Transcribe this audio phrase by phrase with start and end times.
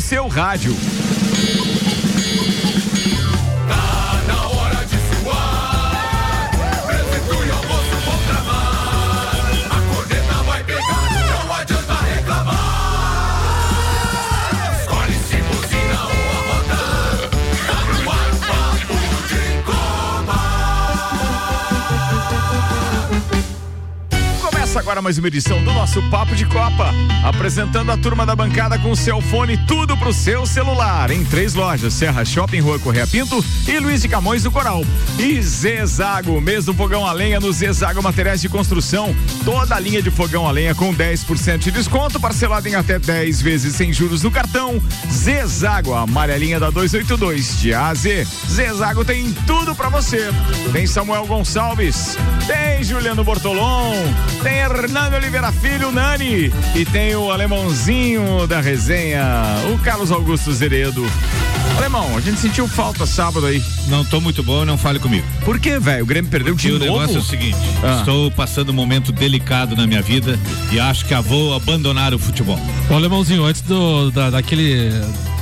[0.00, 0.74] seu rádio.
[25.00, 26.92] Agora mais uma edição do nosso Papo de Copa.
[27.24, 31.10] Apresentando a turma da bancada com seu fone, tudo pro seu celular.
[31.10, 34.84] Em três lojas: Serra Shopping, Rua Correia Pinto e Luiz de Camões do Coral.
[35.18, 39.14] E Zezago, mesmo fogão a lenha no Zezago Materiais de Construção.
[39.42, 43.40] Toda a linha de fogão a lenha com 10% de desconto, parcelado em até 10
[43.40, 44.82] vezes sem juros no cartão.
[45.10, 48.26] Zezago, amarelinha da 282 de A a Z.
[48.50, 50.28] Zezago tem tudo pra você.
[50.72, 53.94] Tem Samuel Gonçalves, tem Juliano Bortolom,
[54.42, 56.52] tem Hernando Oliveira Filho, Nani.
[56.74, 59.22] E tem o alemãozinho da resenha,
[59.72, 61.06] o Carlos Augusto Zeredo.
[61.76, 63.62] Alemão, a gente sentiu falta sábado aí.
[63.86, 65.24] Não tô muito bom, não fale comigo.
[65.44, 66.02] Por que, velho?
[66.02, 66.92] O Grêmio perdeu Porque de o novo?
[66.92, 67.98] negócio é o seguinte, Ah.
[68.00, 70.36] estou passando um momento delicado na minha vida
[70.72, 72.58] e acho que vou abandonar o futebol.
[72.90, 74.90] Ô, Alemãozinho, antes do, da, daquele.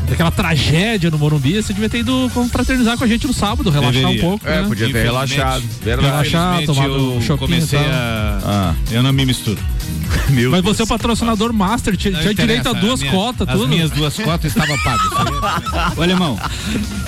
[0.09, 4.03] Daquela tragédia no Morumbi, você devia ter ido confraternizar com a gente no sábado, relaxar
[4.03, 4.25] Deveria.
[4.25, 4.49] um pouco.
[4.49, 4.69] É, né?
[4.69, 5.65] podia ter relaxado.
[5.83, 6.09] Verdade.
[6.09, 8.39] Relaxar, tomado um e comecei a...
[8.43, 8.75] Ah.
[8.91, 9.61] Eu não me misturo.
[10.31, 10.77] Meu Mas Deus.
[10.77, 13.69] você é o patrocinador master, tinha, direito a interessa, duas minha- cotas, As tudo.
[13.69, 15.07] minhas duas cotas estavam pagas.
[15.97, 16.39] Ô, alemão,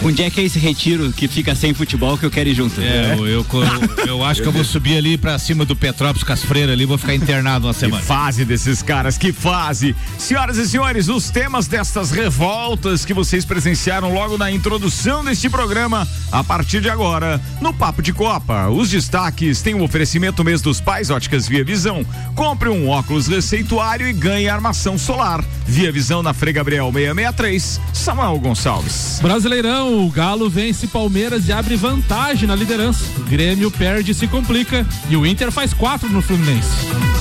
[0.03, 2.81] onde é que é esse retiro que fica sem futebol que eu quero ir junto?
[2.81, 3.47] É, eu, eu,
[4.08, 6.86] eu acho que eu vou subir ali pra cima do Petrópolis com as freiras ali,
[6.86, 8.03] vou ficar internado uma Que semana.
[8.03, 9.95] fase desses caras, que fase!
[10.19, 16.08] Senhoras e senhores, os temas destas revoltas que vocês presenciaram logo na introdução deste programa,
[16.33, 18.69] a partir de agora, no Papo de Copa.
[18.69, 22.05] Os destaques têm o oferecimento mês dos pais, óticas Via Visão.
[22.34, 25.45] Compre um óculos receituário e ganhe armação solar.
[25.67, 29.19] Via Visão na Frei Gabriel 663, Samuel Gonçalves.
[29.23, 33.05] Brasileirão, o Galo vence Palmeiras e abre vantagem na liderança.
[33.19, 34.86] O Grêmio perde e se complica.
[35.09, 36.69] E o Inter faz quatro no Fluminense.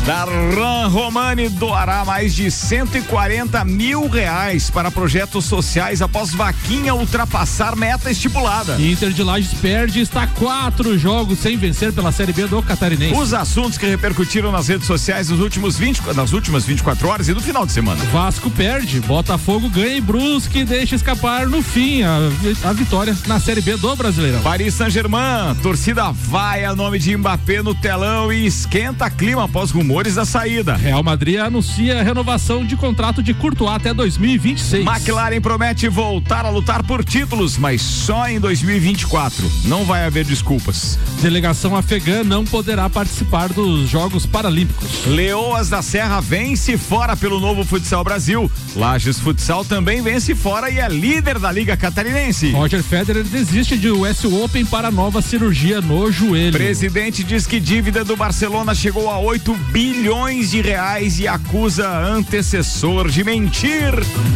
[0.05, 8.09] Darlan Romani doará mais de 140 mil reais para projetos sociais após vaquinha ultrapassar meta
[8.09, 8.79] estipulada.
[8.81, 13.19] Inter de Lages perde e está quatro jogos sem vencer pela Série B do Catarinense.
[13.19, 17.33] Os assuntos que repercutiram nas redes sociais nos últimos 20, nas últimas 24 horas e
[17.33, 18.03] no final de semana.
[18.11, 22.17] Vasco perde, Botafogo ganha e Brusque deixa escapar no fim a,
[22.65, 24.41] a vitória na Série B do Brasileirão.
[24.41, 30.15] Paris Saint-Germain, torcida vai a nome de Mbappé no telão e esquenta clima após rumores
[30.15, 30.75] da saída.
[30.75, 34.85] Real Madrid anuncia a renovação de contrato de Courtois até 2026.
[34.85, 39.49] McLaren promete voltar a lutar por títulos, mas só em 2024.
[39.63, 40.99] Não vai haver desculpas.
[41.21, 45.05] Delegação afegã não poderá participar dos Jogos Paralímpicos.
[45.19, 48.49] Leoas da Serra vence fora pelo Novo Futsal Brasil.
[48.73, 52.51] Lages Futsal também vence fora e é líder da Liga Catarinense.
[52.51, 56.53] Roger Federer desiste de US Open para nova cirurgia no joelho.
[56.53, 63.09] Presidente diz que dívida do Barcelona chegou a 8 bilhões de reais e acusa antecessor
[63.09, 63.91] de mentir.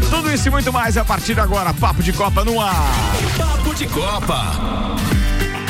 [0.10, 1.74] Tudo isso e muito mais a partir de agora.
[1.74, 2.92] Papo de Copa no ar.
[3.38, 4.98] Papo de Copa.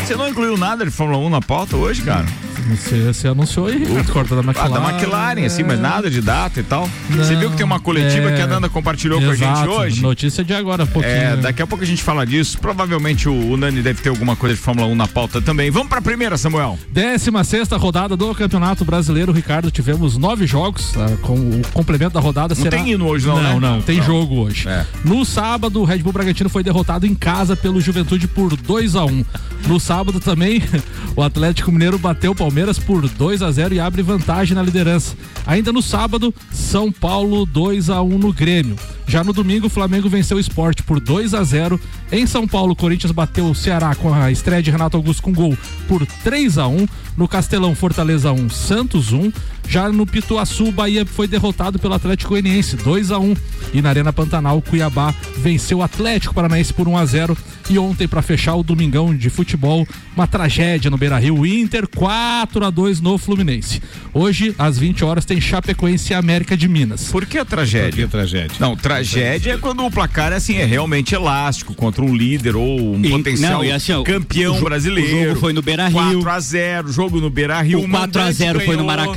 [0.03, 2.25] Você não incluiu nada de Fórmula 1 na pauta hoje, cara?
[2.69, 4.71] Você, você anunciou aí, Ricardo Corta da Ah, McLaren.
[4.71, 6.89] da McLaren, assim, mas nada de data e tal.
[7.09, 9.51] Você Não, viu que tem uma coletiva é, que a Nanda compartilhou com a gente
[9.51, 10.01] Exato, hoje?
[10.01, 11.13] Notícia de agora, pouquinho.
[11.13, 11.41] É, né?
[11.41, 12.57] daqui a pouco a gente fala disso.
[12.59, 15.69] Provavelmente o, o Nani deve ter alguma coisa de Fórmula 1 na pauta também.
[15.69, 16.77] Vamos pra primeira, Samuel.
[16.91, 19.69] 16 rodada do Campeonato Brasileiro, Ricardo.
[19.69, 20.93] Tivemos nove jogos.
[20.97, 22.77] ah, com o complemento da rodada Não será.
[22.77, 23.69] tem hino hoje, não, Não, né?
[23.69, 24.05] não, tem Não.
[24.05, 24.67] jogo hoje.
[24.69, 24.85] É.
[25.03, 29.05] No sábado, o Red Bull Bragantino foi derrotado em casa pelo Juventude por 2 a
[29.05, 29.25] 1
[29.67, 30.61] No sábado também,
[31.15, 32.52] o Atlético Mineiro bateu o Palmeiras
[32.85, 35.15] por 2 a 0 e abre vantagem na liderança.
[35.45, 38.75] Ainda no sábado, São Paulo 2 a 1 no Grêmio.
[39.07, 41.79] Já no domingo, o Flamengo venceu o Sport por 2 a 0
[42.11, 45.33] Em São Paulo, o Corinthians bateu o Ceará com a estreia de Renato Augusto com
[45.33, 46.87] gol por 3 a 1
[47.17, 49.31] No Castelão, Fortaleza 1, Santos 1.
[49.67, 53.33] Já no Pituaçu, o Bahia foi derrotado pelo Atlético Goianiense 2 a 1
[53.73, 57.37] E na Arena Pantanal, o Cuiabá venceu o Atlético Paranaense por 1 a 0
[57.69, 61.45] E ontem, para fechar o domingão de futebol, uma tragédia no Beira Rio.
[61.45, 63.81] Inter 4 a 2 no Fluminense.
[64.13, 67.05] Hoje, às 20 horas, tem Chapecoense e América de Minas.
[67.09, 68.07] Por que a Que tragédia?
[68.07, 68.57] tragédia.
[68.59, 73.03] Não, tragédia é quando o placar assim é realmente elástico contra um líder ou um
[73.03, 75.17] E- potencial não, e assim, campeão o brasileiro.
[75.17, 76.21] o jogo foi no Beira-Rio.
[76.21, 77.79] 4 a 0, jogo no Beira-Rio.
[77.79, 79.09] O 4 a 0 foi no mandante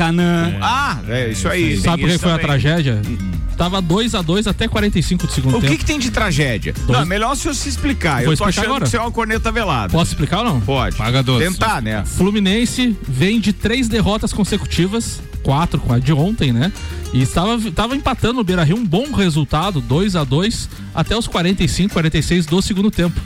[0.61, 1.79] Ah, é isso aí.
[1.81, 2.47] Sabe por que foi a também.
[2.47, 3.01] tragédia?
[3.57, 5.73] Tava 2 a 2 até 45 do segundo O tempo.
[5.73, 6.75] que, que tem de tragédia?
[6.87, 8.23] Não, é melhor se eu se explicar.
[8.23, 8.85] Vou eu tô explicar achando agora.
[8.85, 9.91] que você é uma corneta velada.
[9.91, 10.61] Posso explicar ou não?
[10.61, 10.95] Pode.
[10.97, 11.49] Paga doce.
[11.49, 12.05] Tentar, né?
[12.05, 16.71] Fluminense vem de três derrotas consecutivas 4 com a de ontem, né?
[17.15, 21.27] E estava, estava empatando no Beira Rio um bom resultado, 2 a 2 até os
[21.27, 23.19] 45, 46 do segundo tempo.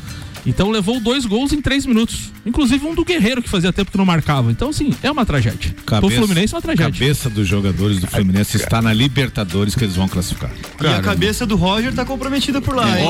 [0.46, 2.30] Então levou dois gols em três minutos.
[2.44, 4.50] Inclusive um do Guerreiro que fazia tempo que não marcava.
[4.50, 5.74] Então, assim, é uma tragédia.
[5.84, 6.92] Cabeça, Pro Fluminense é uma tragédia.
[6.92, 10.50] cabeça dos jogadores do Fluminense está na Libertadores que eles vão classificar.
[10.80, 13.06] E a cabeça do Roger tá comprometida por lá, hein?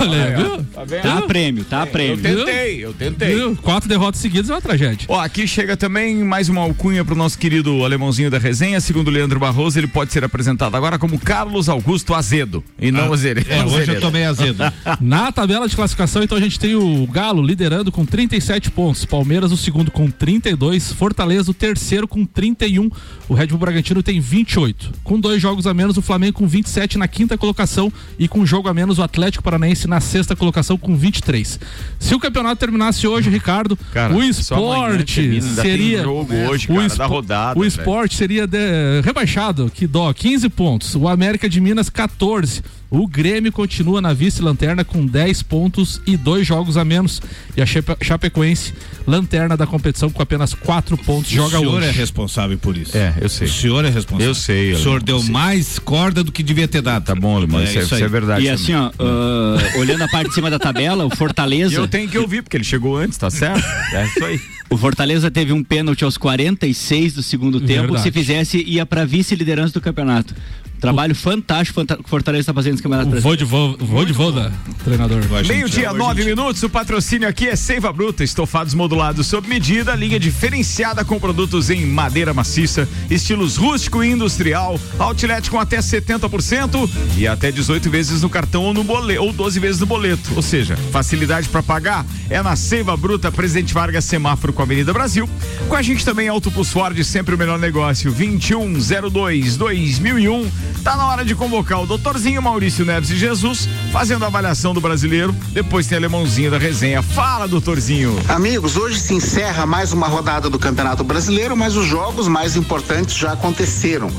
[0.00, 0.64] Olha, viu?
[0.64, 0.86] Tá?
[1.02, 2.16] Tá a prêmio, tá a Eu prêmio.
[2.22, 3.34] tentei, eu tentei.
[3.34, 3.56] Viu?
[3.56, 5.06] Quatro derrotas seguidas é uma tragédia.
[5.08, 8.80] Ó, aqui chega também mais uma alcunha pro nosso querido alemãozinho da resenha.
[8.80, 13.50] Segundo Leandro Barroso, ele pode ser apresentado agora como Carlos Augusto Azedo e não Azeredo.
[13.50, 14.62] É, hoje eu tomei azedo.
[15.00, 19.52] Na tabela de classificação, então a gente tem o Galo liderando com 37 pontos, Palmeiras
[19.52, 22.90] o segundo com 32, Fortaleza o terceiro com 31,
[23.28, 24.92] o Red Bull Bragantino tem 28.
[25.04, 28.46] Com dois jogos a menos, o Flamengo com 27 na quinta colocação e com um
[28.46, 31.60] jogo a menos o Atlético Paranaense na sexta colocação com 23.
[31.98, 37.06] Se o campeonato terminasse hoje, Ricardo, Cara, o esporte tem seria hoje, o cara, espo-
[37.06, 37.68] rodada, O velho.
[37.68, 40.94] esporte seria de- rebaixado, que dó, 15 pontos.
[40.94, 42.62] O América de Minas 14.
[42.90, 47.20] O Grêmio continua na vice-lanterna com 10 pontos e dois jogos a menos.
[47.54, 48.72] E a Chape- Chapecoense,
[49.06, 51.86] lanterna da competição com apenas 4 pontos, joga o senhor hoje.
[51.88, 52.96] é responsável por isso.
[52.96, 53.46] É, eu sei.
[53.46, 54.26] O senhor é responsável.
[54.28, 55.30] Eu sei, O senhor deu eu sei.
[55.30, 57.04] mais corda do que devia ter dado.
[57.04, 58.42] Tá bom, Alemão, isso, é, isso é verdade.
[58.42, 58.54] E também.
[58.54, 61.74] assim, ó, ah, olhando a parte de cima da tabela, o E Fortaleza.
[61.74, 63.62] eu tenho que ouvir, porque ele chegou antes, tá certo?
[63.92, 64.40] É isso aí.
[64.70, 67.82] O Fortaleza teve um pênalti aos 46 do segundo tempo.
[67.92, 68.02] Verdade.
[68.02, 70.34] Se fizesse, ia pra vice-liderança do campeonato.
[70.80, 73.46] Trabalho fantástico fanta- que o Fortaleza está fazendo nesse campeonato brasileiro.
[73.46, 74.52] Vodivo- Vodivoda,
[74.84, 75.20] treinador.
[75.46, 76.34] Meio-dia, nove gente.
[76.36, 76.62] minutos.
[76.62, 81.84] O patrocínio aqui é Seiva Bruta, estofados modulados sob medida, linha diferenciada com produtos em
[81.86, 88.30] madeira maciça, estilos rústico e industrial, outlet com até 70% e até 18 vezes no
[88.30, 90.30] cartão ou no boleto, ou 12 vezes no boleto.
[90.36, 94.92] Ou seja, facilidade para pagar é na Seiva Bruta, Presidente Vargas, semáforo com a Avenida
[94.92, 95.28] Brasil.
[95.68, 100.48] Com a gente também Auto Plus Ford, sempre o melhor negócio, 2102 2001.
[100.82, 104.80] Tá na hora de convocar o doutorzinho Maurício Neves de Jesus, fazendo a avaliação do
[104.80, 105.34] brasileiro.
[105.52, 107.02] Depois tem alemãozinho da resenha.
[107.02, 108.16] Fala, doutorzinho.
[108.28, 113.16] Amigos, hoje se encerra mais uma rodada do Campeonato Brasileiro, mas os jogos mais importantes
[113.16, 114.10] já aconteceram.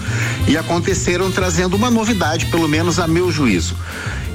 [0.48, 3.76] E aconteceram trazendo uma novidade, pelo menos a meu juízo.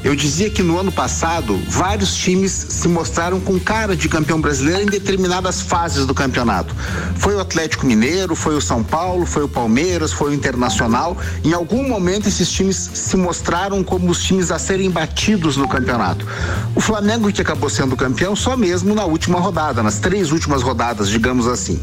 [0.04, 4.82] Eu dizia que no ano passado, vários times se mostraram com cara de campeão brasileiro
[4.82, 6.76] em determinadas fases do campeonato.
[7.16, 11.16] Foi o Atlético Mineiro, foi o São Paulo, foi o Palmeiras, foi o Internacional.
[11.42, 16.26] Em algum momento, esses times se mostraram como os times a serem batidos no campeonato.
[16.74, 21.08] O Flamengo, que acabou sendo campeão, só mesmo na última rodada, nas três últimas rodadas,
[21.08, 21.80] digamos assim.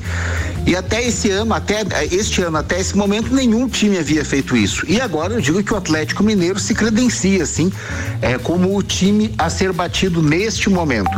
[0.67, 4.85] E até esse ano, até este ano, até esse momento, nenhum time havia feito isso.
[4.87, 7.71] E agora eu digo que o Atlético Mineiro se credencia, assim,
[8.21, 11.11] é, como o time a ser batido neste momento.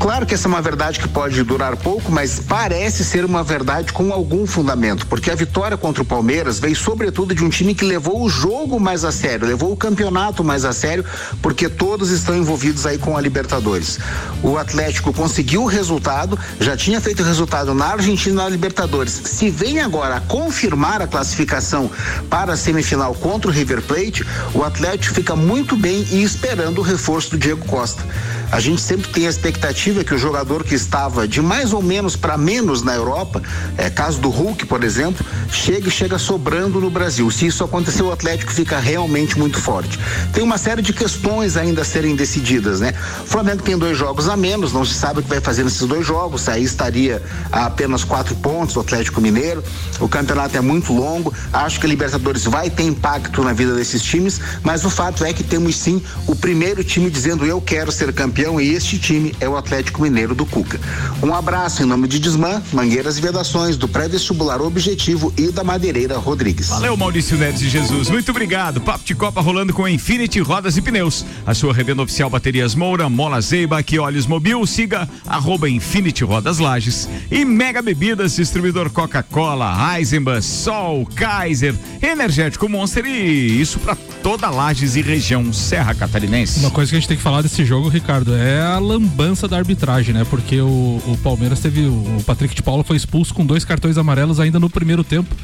[0.00, 3.92] Claro que essa é uma verdade que pode durar pouco, mas parece ser uma verdade
[3.92, 7.84] com algum fundamento, porque a vitória contra o Palmeiras veio sobretudo de um time que
[7.84, 11.04] levou o jogo mais a sério, levou o campeonato mais a sério,
[11.42, 13.98] porque todos estão envolvidos aí com a Libertadores.
[14.42, 19.20] O Atlético conseguiu o resultado, já tinha feito o resultado na Argentina na Libertadores.
[19.26, 21.90] Se vem agora a confirmar a classificação
[22.30, 26.82] para a semifinal contra o River Plate, o Atlético fica muito bem e esperando o
[26.82, 28.02] reforço do Diego Costa.
[28.50, 32.16] A gente sempre tem a expectativa que o jogador que estava de mais ou menos
[32.16, 33.40] para menos na Europa,
[33.78, 37.30] é, caso do Hulk, por exemplo, chega e chega sobrando no Brasil.
[37.30, 39.98] Se isso acontecer, o Atlético fica realmente muito forte.
[40.32, 42.92] Tem uma série de questões ainda a serem decididas, né?
[43.20, 45.86] O Flamengo tem dois jogos a menos, não se sabe o que vai fazer nesses
[45.86, 46.48] dois jogos.
[46.48, 47.22] Aí estaria
[47.52, 49.62] a apenas quatro pontos o Atlético Mineiro.
[50.00, 51.32] O campeonato é muito longo.
[51.52, 55.32] Acho que a Libertadores vai ter impacto na vida desses times, mas o fato é
[55.32, 59.46] que temos sim o primeiro time dizendo eu quero ser campeão e este time é
[59.46, 60.80] o Atlético Mineiro do Cuca.
[61.22, 66.16] Um abraço em nome de Desmã, Mangueiras e Vedações, do pré-vestibular Objetivo e da Madeireira
[66.16, 66.68] Rodrigues.
[66.68, 68.08] Valeu, Maurício Neves de Jesus.
[68.08, 68.80] Muito obrigado.
[68.80, 71.22] Papo de Copa rolando com Infinity Rodas e Pneus.
[71.46, 74.66] A sua revenda oficial Baterias Moura, Mola Zeiba, que Olhos Mobil.
[74.66, 77.06] Siga arroba Infinity Rodas Lages.
[77.30, 84.96] E Mega Bebidas, distribuidor Coca-Cola, Eisenbahn, Sol, Kaiser, Energético Monster e isso para toda Lages
[84.96, 86.60] e região Serra Catarinense.
[86.60, 89.56] Uma coisa que a gente tem que falar desse jogo, Ricardo, é a lambança da
[89.56, 90.24] arbitragem, né?
[90.28, 90.66] Porque o,
[91.06, 91.86] o Palmeiras teve.
[91.86, 95.34] O Patrick de Paula foi expulso com dois cartões amarelos ainda no primeiro tempo.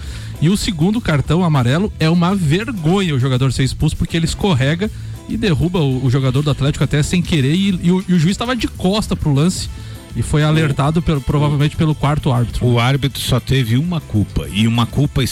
[0.41, 4.91] E o segundo cartão amarelo é uma vergonha o jogador ser expulso, porque ele escorrega
[5.29, 7.55] e derruba o, o jogador do Atlético até sem querer.
[7.55, 9.69] E, e o, e o juiz estava de costa pro lance.
[10.15, 12.65] E foi alertado pelo- provavelmente pelo quarto árbitro.
[12.67, 15.23] O árbitro só teve uma culpa e uma culpa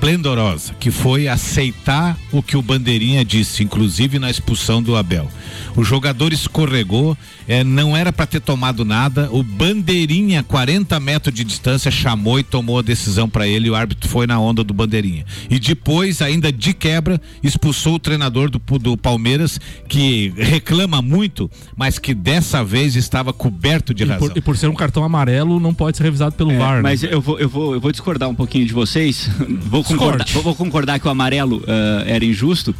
[0.00, 5.28] esplendorosa, que foi aceitar o que o Bandeirinha disse, inclusive na expulsão do Abel.
[5.74, 7.16] O jogador escorregou,
[7.48, 9.28] eh, não era para ter tomado nada.
[9.32, 13.68] O Bandeirinha, 40 metros de distância, chamou e tomou a decisão para ele.
[13.68, 15.24] E o árbitro foi na onda do Bandeirinha.
[15.50, 21.98] E depois, ainda de quebra, expulsou o treinador do, do Palmeiras, que reclama muito, mas
[21.98, 24.28] que dessa vez estava coberto de E razão.
[24.28, 26.76] por, e por ser um cartão amarelo, não pode ser revisado pelo É, VAR.
[26.76, 26.82] né?
[26.82, 29.28] mas eu vou, eu, vou, eu vou discordar um pouquinho de vocês.
[29.66, 32.74] Vou concordar, vou concordar que o amarelo ah, era injusto,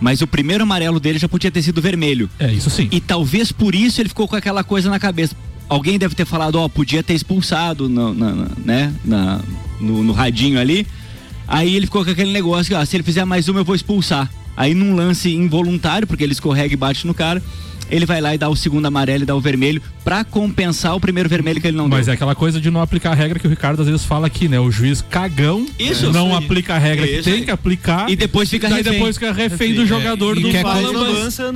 [0.00, 2.28] mas o primeiro amarelo dele já podia ter sido vermelho.
[2.38, 2.88] É, isso sim.
[2.90, 5.34] E talvez por isso ele ficou com aquela coisa na cabeça.
[5.68, 9.40] Alguém deve ter falado, ó, podia ter expulsado no, na- na- né, na-
[9.80, 10.86] no, no radinho ali.
[11.48, 14.30] Aí ele ficou com aquele negócio, ó, se ele fizer mais uma eu vou expulsar.
[14.56, 17.42] Aí num lance involuntário, porque ele escorrega e bate no cara,
[17.90, 21.00] ele vai lá e dá o segundo amarelo e dá o vermelho pra compensar o
[21.00, 22.12] primeiro vermelho que ele não Mas deu.
[22.12, 24.48] é aquela coisa de não aplicar a regra que o Ricardo às vezes fala aqui,
[24.48, 24.58] né?
[24.60, 26.12] O juiz cagão Isso.
[26.12, 28.10] não Isso aplica a regra Isso que tem que aplicar.
[28.10, 28.92] E depois fica refém.
[28.92, 30.64] depois fica refém do jogador e do quer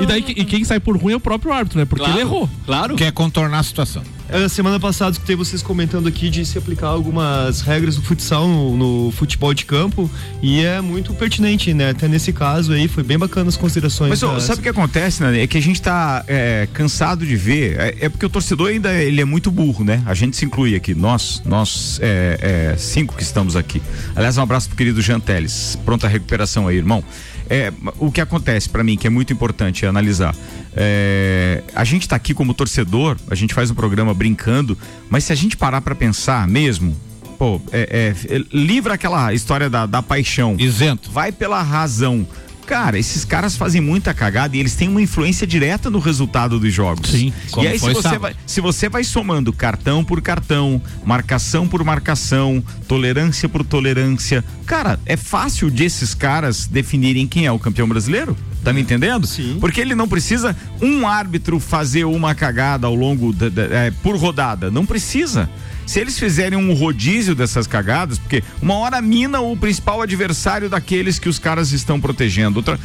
[0.03, 1.85] E daí e quem sai por ruim é o próprio árbitro, né?
[1.85, 2.49] Porque Claro, ele errou.
[2.67, 2.97] Claro.
[2.97, 4.03] Quer contornar a situação.
[4.33, 8.77] A semana passada escutei vocês comentando aqui de se aplicar algumas regras do futsal no,
[8.77, 10.09] no futebol de campo
[10.41, 11.91] e é muito pertinente, né?
[11.91, 14.09] Até nesse caso aí foi bem bacana as considerações.
[14.11, 15.43] Mas ó, da- sabe o que acontece, né?
[15.43, 17.77] É que a gente tá é, cansado de ver.
[17.81, 20.01] É, é porque o torcedor ainda ele é muito burro, né?
[20.07, 20.95] A gente se inclui aqui.
[20.95, 23.83] Nós, nós é, é, cinco que estamos aqui.
[24.15, 25.77] Aliás, um abraço pro querido Jean Teles.
[25.85, 27.03] Pronta recuperação aí, irmão.
[27.51, 30.37] É, o que acontece pra mim, que é muito importante analisar.
[30.77, 34.79] é, a gente tá aqui como torcedor, a gente faz um programa brincando,
[35.11, 36.97] mas se a gente parar pra pensar mesmo,
[37.37, 41.11] pô, é, é, é, livra aquela história da, da paixão Isento.
[41.11, 42.25] vai pela razão.
[42.71, 46.73] Cara, esses caras fazem muita cagada e eles têm uma influência direta no resultado dos
[46.73, 47.11] jogos.
[47.11, 51.67] Sim, como e aí, se você, vai, se você vai somando cartão por cartão, marcação
[51.67, 57.59] por marcação, tolerância por tolerância, cara, é fácil de esses caras definirem quem é o
[57.59, 58.37] campeão brasileiro?
[58.63, 59.27] Tá me entendendo?
[59.27, 59.57] Sim.
[59.61, 64.15] Porque ele não precisa um árbitro fazer uma cagada ao longo da, da- é, por
[64.17, 64.71] rodada.
[64.71, 65.51] Não precisa.
[65.91, 71.19] Se eles fizerem um rodízio dessas cagadas, porque uma hora mina o principal adversário daqueles
[71.19, 72.61] que os caras estão protegendo.
[72.61, 72.79] Outra...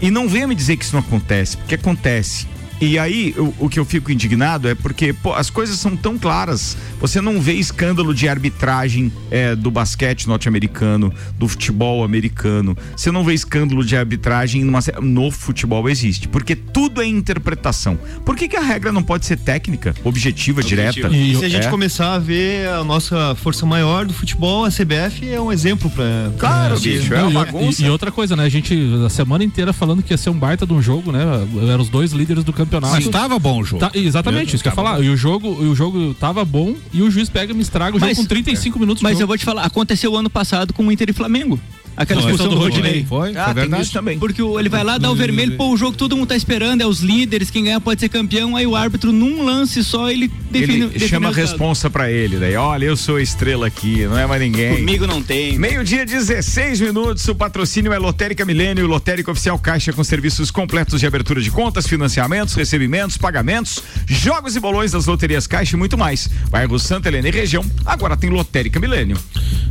[0.00, 2.46] E não venha me dizer que isso não acontece, porque acontece.
[2.80, 6.16] E aí, o, o que eu fico indignado é porque pô, as coisas são tão
[6.16, 6.76] claras.
[7.00, 12.76] Você não vê escândalo de arbitragem é, do basquete norte-americano, do futebol americano.
[12.96, 16.28] Você não vê escândalo de arbitragem numa, no futebol existe.
[16.28, 17.98] Porque tudo é interpretação.
[18.24, 21.08] Por que, que a regra não pode ser técnica, objetiva, direta?
[21.08, 21.70] E- E se a gente É.
[21.70, 26.32] começar a ver a nossa força maior do futebol, a CBF é um exemplo para
[26.38, 27.82] Claro, bicho, é uma e- bagunça.
[27.82, 28.44] E, e outra coisa, né?
[28.44, 31.24] A gente a semana inteira falando que ia ser um baita de um jogo, né?
[31.72, 32.67] Eram os dois líderes do campeonato.
[32.80, 33.80] Mas estava bom o jogo.
[33.80, 35.02] Tá, exatamente, isso que eu ia falar.
[35.02, 37.96] E o jogo, e o jogo tava bom e o juiz pega e me estraga
[37.96, 39.22] o jogo Mas- com 35 minutos de Mas jogo.
[39.22, 41.58] eu vou te falar, aconteceu ano passado com o Inter e Flamengo.
[41.98, 42.30] Aquela Foi.
[42.32, 43.04] expulsão do Rodinei.
[43.04, 43.82] Foi, Ah, foi verdade.
[43.82, 44.18] isso também.
[44.18, 46.80] Porque o- ele vai lá, dá o vermelho, pô, o jogo todo mundo tá esperando,
[46.80, 50.28] é os líderes, quem ganhar pode ser campeão, aí o árbitro, num lance só, ele
[50.50, 50.74] define.
[50.82, 52.36] Ele define chama a responsa pra ele.
[52.38, 54.76] Daí, olha, eu sou a estrela aqui, não é mais ninguém.
[54.76, 55.58] Comigo não tem.
[55.58, 57.26] Meio-dia, 16 minutos.
[57.26, 61.86] O patrocínio é Lotérica Milênio, Lotérica Oficial Caixa com serviços completos de abertura de contas,
[61.86, 66.28] financiamentos, recebimentos, pagamentos, jogos e bolões das loterias Caixa e muito mais.
[66.50, 69.16] Bairro Santa Helena e região, agora tem Lotérica Milênio.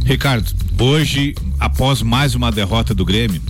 [0.06, 0.52] Ricardo,
[0.86, 3.42] hoje, após mais uma derrota do Grêmio,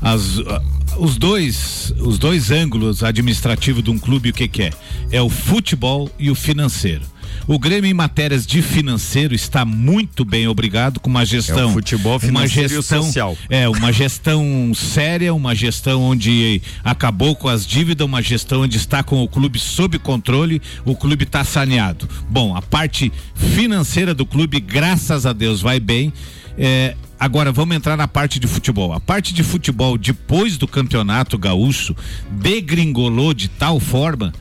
[0.00, 0.62] as, ah,
[0.98, 4.70] os dois os dois ângulos administrativos de um clube o que que é?
[5.10, 7.02] É o futebol e o financeiro.
[7.46, 11.58] O Grêmio em matérias de financeiro está muito bem, obrigado, com uma gestão.
[11.58, 13.36] É o futebol uma gestão, social.
[13.48, 19.02] É, uma gestão séria, uma gestão onde acabou com as dívidas, uma gestão onde está
[19.02, 22.08] com o clube sob controle, o clube está saneado.
[22.28, 26.12] Bom, a parte financeira do clube, graças a Deus, vai bem.
[26.56, 28.92] É, agora vamos entrar na parte de futebol.
[28.92, 31.96] A parte de futebol, depois do campeonato gaúcho,
[32.30, 34.32] degringolou de tal forma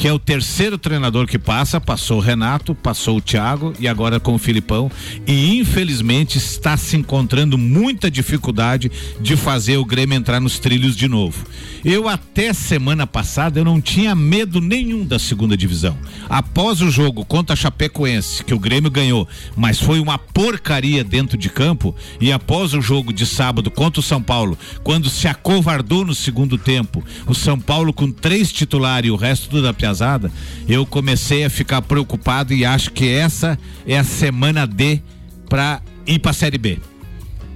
[0.00, 4.18] que é o terceiro treinador que passa, passou o Renato, passou o Thiago e agora
[4.18, 4.90] com o Filipão
[5.26, 8.90] e infelizmente está se encontrando muita dificuldade
[9.20, 11.44] de fazer o Grêmio entrar nos trilhos de novo.
[11.84, 15.98] Eu até semana passada eu não tinha medo nenhum da segunda divisão.
[16.30, 21.36] Após o jogo contra a Chapecoense, que o Grêmio ganhou, mas foi uma porcaria dentro
[21.36, 26.06] de campo, e após o jogo de sábado contra o São Paulo, quando se acovardou
[26.06, 30.30] no segundo tempo, o São Paulo com três titulares e o resto da piazada,
[30.68, 35.00] eu comecei a ficar preocupado e acho que essa é a semana D
[35.48, 36.78] para ir para a Série B.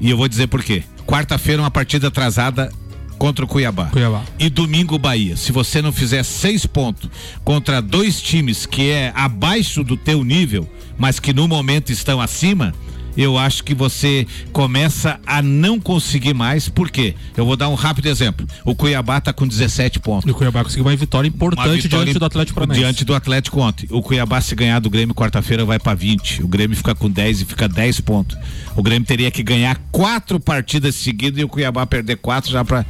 [0.00, 0.82] E eu vou dizer por quê.
[1.06, 2.72] Quarta-feira uma partida atrasada
[3.18, 3.86] contra o Cuiabá.
[3.86, 4.22] Cuiabá.
[4.38, 5.36] E domingo Bahia.
[5.36, 7.08] Se você não fizer seis pontos
[7.44, 12.74] contra dois times que é abaixo do teu nível, mas que no momento estão acima,
[13.16, 16.68] eu acho que você começa a não conseguir mais.
[16.68, 17.14] Por quê?
[17.36, 18.46] Eu vou dar um rápido exemplo.
[18.64, 20.28] O Cuiabá está com 17 pontos.
[20.28, 22.80] E o Cuiabá conseguiu uma vitória importante Uma vitória diante do Atlético Paranaense.
[22.80, 23.86] Diante do Atlético ontem.
[23.90, 26.42] O Cuiabá, se ganhar do Grêmio quarta-feira, vai para 20.
[26.42, 28.36] O Grêmio fica com 10 e fica 10 pontos.
[28.76, 32.84] O Grêmio teria que ganhar quatro partidas seguidas e o Cuiabá perder quatro já para.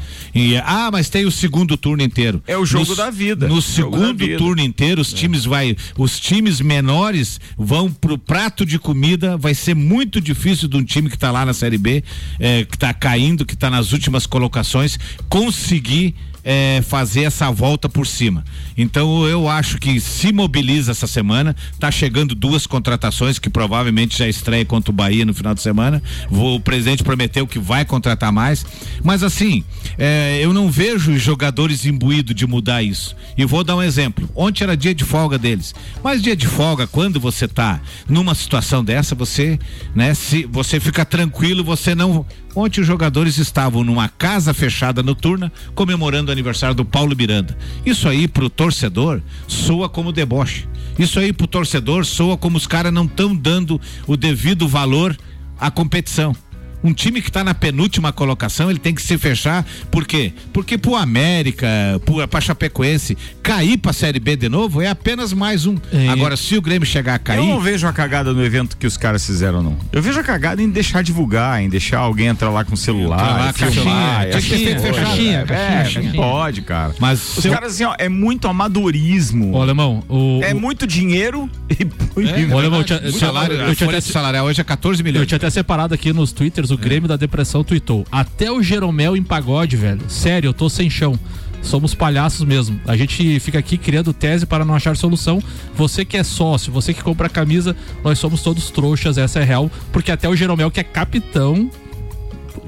[0.64, 2.42] Ah, mas tem o segundo turno inteiro.
[2.46, 3.46] É o jogo da vida.
[3.46, 4.38] No Jogo segundo da vida.
[4.38, 9.36] turno inteiro, os times vai, os times menores vão pro prato de comida.
[9.36, 12.02] Vai ser muito difícil de um time que tá lá na Série B,
[12.38, 18.06] eh, que tá caindo, que tá nas últimas colocações, conseguir eh, fazer essa volta por
[18.06, 18.44] cima.
[18.76, 21.56] Então eu acho que se mobiliza essa semana.
[21.78, 26.02] Tá chegando duas contratações que provavelmente já estreia contra o Bahia no final de semana.
[26.30, 28.64] O presidente prometeu que vai contratar mais.
[29.02, 29.64] Mas assim,
[29.98, 33.16] eh, eu não vejo jogadores imbuídos de mudar isso.
[33.36, 34.28] E vou dar um exemplo.
[34.34, 35.74] Ontem era dia de folga deles.
[36.02, 39.58] Mas dia de folga, quando você tá numa situação dessa, você,
[39.94, 42.26] né, se você fica tranquilo, você não.
[42.54, 47.56] Ontem os jogadores estavam numa casa fechada noturna comemorando o aniversário do Paulo Miranda.
[47.84, 50.68] Isso aí pro torcedor soa como deboche.
[50.98, 55.16] Isso aí pro torcedor soa como os caras não estão dando o devido valor
[55.58, 56.36] à competição.
[56.84, 59.64] Um time que está na penúltima colocação, ele tem que se fechar.
[59.90, 60.32] Por quê?
[60.52, 61.66] Porque pro América,
[62.04, 65.76] pro, pra Chapecoense, cair pra Série B de novo é apenas mais um.
[65.90, 66.08] É.
[66.08, 67.38] Agora, se o Grêmio chegar a cair.
[67.38, 69.76] Eu não vejo a cagada no evento que os caras fizeram, não.
[69.90, 73.18] Eu vejo a cagada em deixar divulgar, em deixar alguém entrar lá com o celular.
[73.18, 76.94] Entrar lá, filmar, caixinha, e caixinha, É, caixinha, é, pode, cara.
[77.00, 79.54] Mas Os se eu- caras, assim, ó, é muito amadorismo.
[79.56, 81.82] Ô, Alemão, o, é o- muito dinheiro e.
[82.20, 85.22] e- Ô, Alemão, eu tinha- salário, eu tinha até- salarial hoje é 14 milhões.
[85.22, 88.04] Eu tinha até separado aqui nos twitters, o Grêmio da Depressão tweetou.
[88.10, 90.02] Até o Jeromel em pagode, velho.
[90.08, 91.18] Sério, eu tô sem chão.
[91.62, 92.78] Somos palhaços mesmo.
[92.86, 95.42] A gente fica aqui criando tese para não achar solução.
[95.74, 99.70] Você que é sócio, você que compra camisa, nós somos todos trouxas, essa é real.
[99.90, 101.70] Porque até o Jeromel, que é capitão.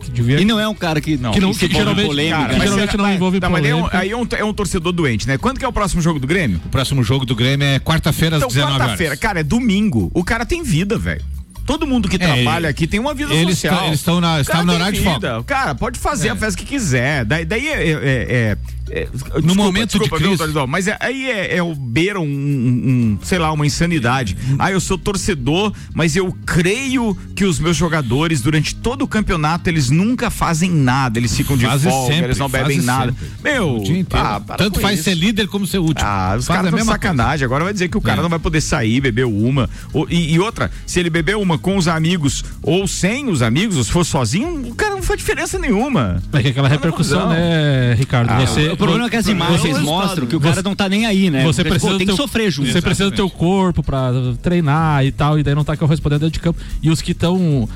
[0.00, 0.40] Que devia.
[0.40, 2.36] E não é um cara que que não- que envolve em geralmente- polêmica.
[2.36, 3.98] cara, mas geralmente será- não envolve Tá, mas daí é um, polêmica.
[3.98, 5.36] aí é um, é um torcedor doente, né?
[5.38, 6.60] Quando que é o próximo jogo do Grêmio?
[6.64, 9.20] O próximo jogo do Grêmio é quarta-feira às Então, 19 quarta-feira, horas.
[9.20, 10.10] cara, é domingo.
[10.14, 11.22] O cara tem vida, velho.
[11.66, 13.86] Todo mundo que trabalha aqui tem uma vida eles social.
[13.88, 15.42] eles tão na- tem horário de folga.
[15.44, 17.24] Cara, pode fazer a festa que quiser.
[17.24, 18.56] Daí, daí é.
[18.90, 20.38] É- é- é- desculpa, momento de desculpa, viu, crise.
[20.38, 24.36] Toridão, mas é- aí é, é o beira um, um- sei lá, uma insanidade.
[24.58, 29.68] Ah, eu sou torcedor, mas eu creio que os meus jogadores, durante todo o campeonato,
[29.70, 31.18] eles nunca fazem nada.
[31.18, 33.12] Eles ficam de Fazem folga, sempre, eles não bebem nada.
[33.12, 33.26] sempre.
[33.42, 35.04] Meu, ah, Tanto faz isso.
[35.04, 36.06] ser líder como ser último.
[36.08, 37.44] Ah, os caras estão sacanagem.
[37.44, 38.22] Agora vai dizer que o cara É.
[38.22, 39.68] não vai poder sair, beber uma.
[39.92, 43.76] Ou- e, e outra, se ele beber uma com os amigos ou sem os amigos,
[43.76, 46.22] ou se for sozinho, o cara não faz diferença nenhuma.
[46.32, 48.30] É que aquela repercussão, né, Ricardo?
[48.30, 50.88] Ah, você, O problema é que as imagens é mostram que o cara não tá
[50.88, 51.42] nem aí, né?
[51.44, 52.70] Você precisa pô, tem do que sofrer junto.
[52.70, 54.10] Você precisa do teu corpo pra
[54.42, 56.60] treinar e tal, e daí não tá correspondendo dentro de campo.
[56.82, 57.68] E os que estão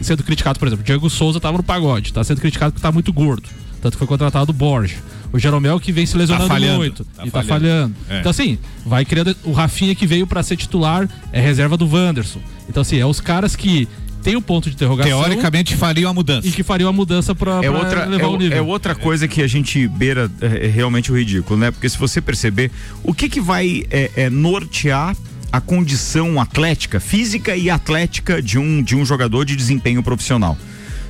[0.00, 2.90] sendo criticados, por exemplo, o Diego Souza tava no pagode, tá sendo criticado porque tá
[2.92, 3.48] muito gordo.
[3.80, 4.96] Tanto que foi contratado o Borja.
[5.32, 7.04] O Jeromel que vem se lesionando Tá falhando, muito.
[7.04, 7.60] tá e tá falhando.
[7.60, 7.94] falhando.
[8.08, 8.20] É.
[8.20, 9.36] Então, assim, vai criando.
[9.44, 12.40] O Rafinha que veio pra ser titular é reserva do Wanderson.
[12.68, 13.86] Então, assim, é os caras que
[14.28, 15.20] tem o ponto de interrogação.
[15.22, 16.46] Teoricamente faria uma mudança.
[16.46, 18.58] E que fariam a mudança pra, É outra, levar é, o o- nível.
[18.58, 21.70] é outra coisa que a gente beira é, é realmente o ridículo, né?
[21.70, 22.70] Porque se você perceber,
[23.02, 25.16] o que que vai é, é, nortear
[25.50, 30.58] a condição atlética, física e atlética de um, de um jogador de desempenho profissional?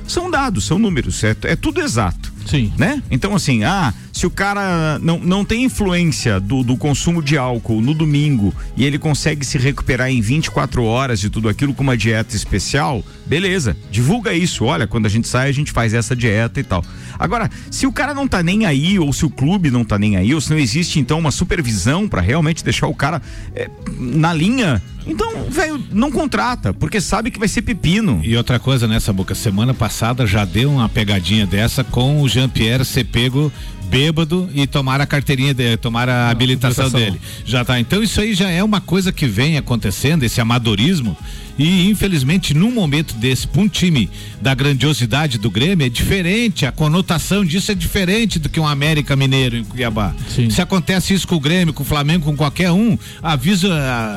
[0.07, 2.31] São dados, são números, é, é tudo exato.
[2.45, 2.73] Sim.
[2.77, 3.01] né?
[3.09, 7.81] Então, assim, ah, se o cara não, não tem influência do, do consumo de álcool
[7.81, 11.95] no domingo e ele consegue se recuperar em 24 horas de tudo aquilo com uma
[11.95, 14.65] dieta especial, beleza, divulga isso.
[14.65, 16.83] Olha, quando a gente sai, a gente faz essa dieta e tal.
[17.17, 20.17] Agora, se o cara não tá nem aí, ou se o clube não tá nem
[20.17, 23.21] aí, ou se não existe então uma supervisão para realmente deixar o cara
[23.55, 28.21] é, na linha, então, velho, não contrata, porque sabe que vai ser pepino.
[28.23, 32.85] E outra coisa nessa boca, semana passada já deu uma pegadinha dessa com o Jean-Pierre
[32.85, 33.51] ser pego
[33.89, 37.13] bêbado e tomar a carteirinha dele, tomar a habilitação, habilitação.
[37.13, 37.21] dele.
[37.45, 37.79] Já tá.
[37.79, 41.17] Então isso aí já é uma coisa que vem acontecendo, esse amadorismo.
[41.57, 44.09] E infelizmente, num momento desse, para um time
[44.41, 49.13] da grandiosidade do Grêmio, é diferente, a conotação disso é diferente do que um América
[49.13, 50.13] Mineiro em Cuiabá.
[50.33, 50.49] Sim.
[50.49, 53.67] Se acontece isso com o Grêmio, com o Flamengo, com qualquer um, a, visa,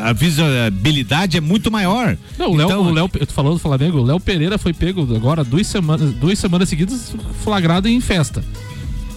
[0.04, 2.16] a visibilidade é muito maior.
[2.38, 4.72] Não, o Léo, Então, o Léo, eu tô falando do Flamengo, o Léo Pereira foi
[4.72, 8.44] pego agora duas semanas, duas semanas seguidas flagrado em festa.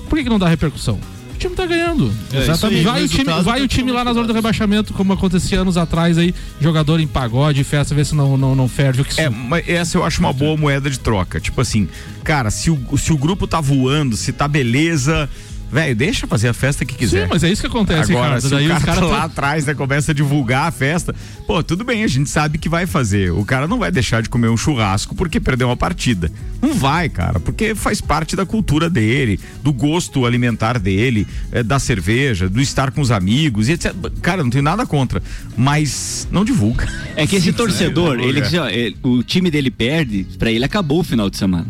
[0.09, 0.99] Por que, que não dá repercussão?
[1.33, 2.11] O time tá ganhando.
[2.31, 2.83] É, Exatamente.
[2.83, 6.17] Vai, o time, vai o time lá na zona do rebaixamento, como acontecia anos atrás
[6.17, 9.67] aí, jogador em pagode, festa, ver se não, não, não ferve o que É, mas
[9.67, 11.39] essa eu acho uma boa moeda de troca.
[11.41, 11.89] Tipo assim,
[12.23, 15.29] cara, se o, se o grupo tá voando, se tá beleza,
[15.75, 17.23] velho, deixa fazer a festa que quiser.
[17.23, 18.41] Sim, mas é isso que acontece, Agora, Ricardo.
[18.41, 21.13] se Daí o os cara caras tá lá atrás né, começa a divulgar a festa,
[21.45, 23.31] pô, tudo bem, a gente sabe que vai fazer.
[23.31, 26.31] O cara não vai deixar de comer um churrasco porque perdeu uma partida.
[26.61, 31.77] Não vai, cara, porque faz parte da cultura dele, do gosto alimentar dele, eh, da
[31.77, 33.93] cerveja, do estar com os amigos, e etc.
[34.21, 35.21] Cara, não tenho nada contra,
[35.55, 36.87] mas não divulga.
[37.15, 38.39] É que esse torcedor, divulga.
[38.39, 41.67] ele, ó, ele- o time dele perde, pra ele acabou o final de semana.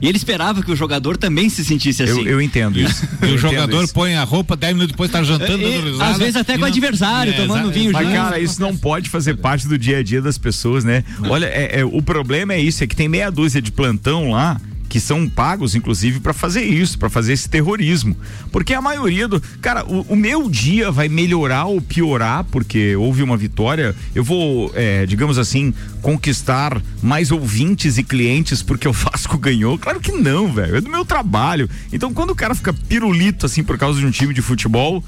[0.00, 2.20] E ele esperava que o jogador também se sentisse assim.
[2.22, 3.06] Eu, eu entendo isso.
[3.22, 3.94] E Eu o jogador isso.
[3.94, 6.10] põe a roupa, 10 minutos depois tá jantando, É, dando é, risada.
[6.10, 8.16] às vezes até e com o adversário, tomando exa- vinho Mas, junto.
[8.16, 11.04] cara, isso não pode fazer parte do dia a dia das pessoas, né?
[11.28, 14.60] Olha, é- é, o problema é isso, é que tem meia dúzia de plantão lá
[14.94, 18.16] que são pagos, inclusive, pra fazer isso, pra fazer esse terrorismo.
[18.52, 19.40] Porque a maioria do.
[19.60, 23.92] Cara, o, o meu dia vai melhorar ou piorar, porque houve uma vitória.
[24.14, 29.76] Eu vou, é, digamos assim, conquistar mais ouvintes e clientes porque o Vasco ganhou.
[29.76, 30.76] Claro que não, velho.
[30.76, 31.68] É do meu trabalho.
[31.92, 35.02] Então, quando o cara fica pirulito, assim, por causa de um time de futebol.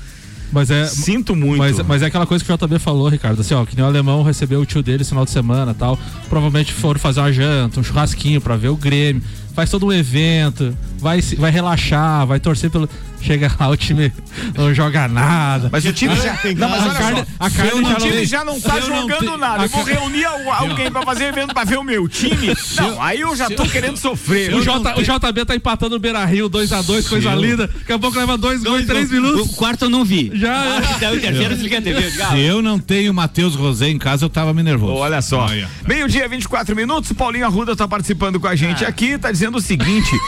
[0.51, 0.87] Mas é.
[0.87, 1.59] Sinto muito.
[1.59, 3.89] Mas, mas é aquela coisa que o JB falou, Ricardo, assim, ó, que nem o
[3.89, 5.97] alemão recebeu o tio dele esse final de semana tal.
[6.29, 9.23] Provavelmente foram fazer uma janta, um churrasquinho pra ver o Grêmio.
[9.57, 12.87] Faz todo um evento, vai, vai relaxar, vai torcer pelo.
[13.21, 14.13] Chega lá, o time
[14.57, 15.69] não joga nada.
[15.73, 16.39] Mas o time já.
[16.57, 17.27] Não, mas a olha carne, só.
[17.41, 19.65] a carne o já time não, já não tá eu não jogando te- nada.
[19.65, 22.55] Eu vou reunir al- alguém pra fazer evento pra ver o meu time.
[22.77, 24.55] Não, aí eu já tô querendo sofrer.
[24.55, 27.67] O, J, o JB tá empatando no Beira Rio 2x2, coisa eu- linda.
[27.67, 29.55] Daqui a pouco leva dois gols em três O minutos.
[29.57, 30.31] quarto eu não vi.
[30.35, 30.81] Já.
[30.97, 31.91] Então, o terceiro TV.
[31.93, 34.95] eu ah, Se eu não tenho Matheus Rosé em casa, eu tava me nervoso.
[34.95, 35.47] Olha só.
[35.87, 37.11] Meio-dia, 24 minutos.
[37.11, 39.17] O Paulinho Arruda tá participando com a gente aqui.
[39.19, 40.11] Tá dizendo o seguinte.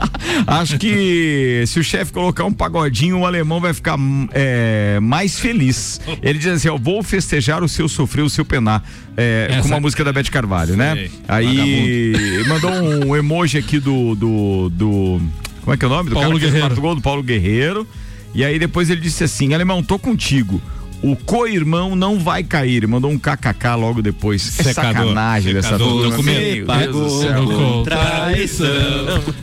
[0.47, 3.97] Acho que se o chefe colocar um pagodinho, o alemão vai ficar
[4.33, 5.99] é, mais feliz.
[6.21, 8.83] Ele diz assim: ó, vou festejar o seu sofrer, o seu penar.
[9.15, 10.93] É, Essa- com uma música da Beth Carvalho, né?
[10.95, 15.21] Sei, Aí mandou um emoji aqui do, do, do-
[15.61, 16.09] Como é que é o nome?
[16.09, 16.75] Do Paulo Guerreiro.
[16.95, 17.87] do Paulo Guerreiro.
[18.35, 20.61] E aí depois ele disse assim: Alemão, tô contigo.
[21.03, 22.87] O co-irmão não vai cair.
[22.87, 24.57] Mandou um kkk logo depois.
[24.59, 24.93] É Secador.
[24.93, 25.87] sacanagem dessa Secador.
[25.89, 26.09] turma.
[26.11, 26.55] Documento.
[26.55, 28.63] Meu Pagou traição.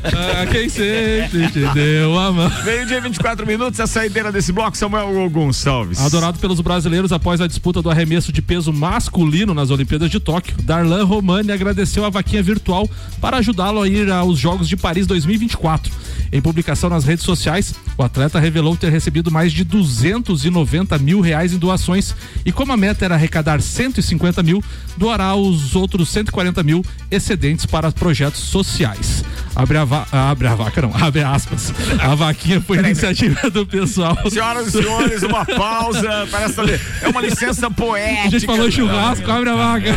[0.02, 2.50] Ah, quem sempre te deu a mão.
[2.64, 6.00] Meio dia 24 minutos, a saideira desse bloco, Samuel Gonçalves.
[6.00, 10.56] Adorado pelos brasileiros após a disputa do arremesso de peso masculino nas Olimpíadas de Tóquio,
[10.62, 12.88] Darlan Romani agradeceu a vaquinha virtual
[13.20, 15.92] para ajudá-lo a ir aos Jogos de Paris 2024.
[16.32, 21.52] Em publicação nas redes sociais, o atleta revelou ter recebido mais de 290 mil reais
[21.52, 22.14] em doações
[22.44, 24.62] e como a meta era arrecadar 150 mil,
[24.96, 29.24] doará os outros 140 mil excedentes para projetos sociais.
[29.54, 31.72] Abre a, va abre a vaca, não, abre aspas.
[32.00, 34.16] A vaquinha foi iniciativa do pessoal.
[34.30, 36.28] Senhoras e senhores, uma pausa.
[36.30, 36.60] Parece.
[37.02, 38.28] É uma licença poética.
[38.28, 39.94] A gente falou churrasco, abre a vaca.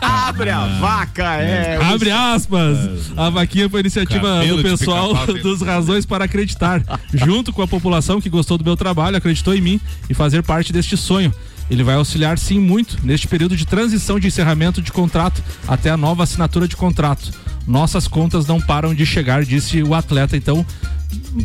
[0.00, 1.76] Abre a vaca, é.
[1.82, 3.12] Abre aspas.
[3.16, 6.82] A vaquinha foi iniciativa Cabelo do pessoal dos Razões para Acreditar,
[7.12, 10.72] junto com a população que gostou do meu trabalho, acreditou em mim e fazer parte
[10.72, 11.32] deste sonho.
[11.70, 15.96] Ele vai auxiliar sim muito neste período de transição de encerramento de contrato até a
[15.96, 17.30] nova assinatura de contrato.
[17.66, 20.36] Nossas contas não param de chegar, disse o atleta.
[20.36, 20.66] Então,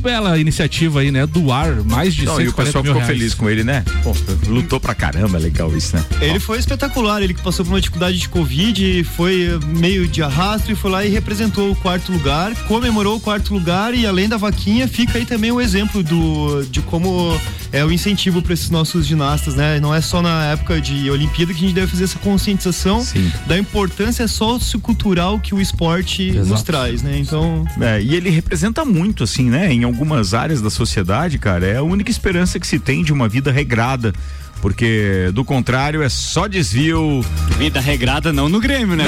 [0.01, 1.25] bela iniciativa aí, né?
[1.25, 3.07] Doar mais de Não, e o 140 pessoal ficou reais.
[3.17, 3.83] feliz com ele, né?
[4.03, 4.13] Pô,
[4.47, 6.03] lutou pra caramba, legal isso, né?
[6.21, 10.21] Ele foi espetacular, ele que passou por uma dificuldade de Covid, foi eh, meio de
[10.21, 14.27] arrasto e foi lá e representou o quarto lugar, comemorou o quarto lugar e além
[14.27, 17.39] da vaquinha, fica aí também o exemplo do, de como
[17.71, 19.79] é o incentivo para esses nossos ginastas, né?
[19.79, 23.31] Não é só na época de Olimpíada que a gente deve fazer essa conscientização Sim.
[23.45, 26.63] da importância sociocultural que o esporte nos Exato.
[26.63, 27.17] traz, né?
[27.17, 29.56] Então, É, e ele representa muito, assim, né?
[29.65, 33.27] Em algumas áreas da sociedade, cara, é a única esperança que se tem de uma
[33.27, 34.13] vida regrada.
[34.61, 37.23] Porque, do contrário, é só desvio.
[37.57, 39.05] Vida regrada não no Grêmio, né?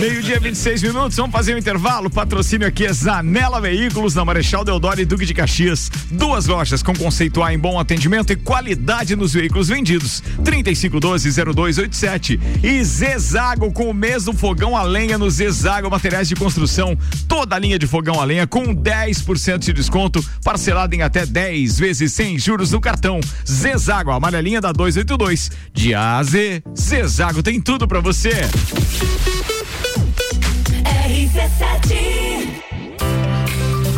[0.00, 2.08] Meio-dia, 26 minutos, vamos fazer um intervalo.
[2.08, 5.90] Patrocínio aqui é Zanela Veículos, na Marechal Deodoro e Duque de Caxias.
[6.08, 10.22] Duas lojas com conceito A em bom atendimento e qualidade nos veículos vendidos.
[10.44, 12.38] 3512-0287.
[12.62, 16.96] E Zezago com o mesmo fogão a lenha no Zezago Materiais de Construção.
[17.26, 21.76] Toda a linha de fogão a lenha com 10% de desconto, parcelado em até 10
[21.76, 23.18] vezes sem juros no cartão.
[23.44, 25.50] Zezago, amarelinha da 282.
[25.74, 28.30] De A a Z, Zezago tem tudo pra você.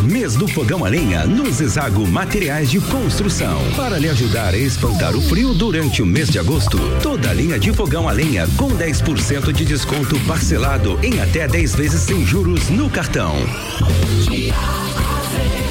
[0.03, 3.59] Mês do Fogão a Lenha no Zezago Materiais de Construção.
[3.75, 7.57] Para lhe ajudar a espantar o frio durante o mês de agosto, toda a linha
[7.57, 12.69] de fogão a lenha com 10% de desconto parcelado em até 10 vezes sem juros
[12.69, 13.35] no cartão.
[15.33, 15.70] A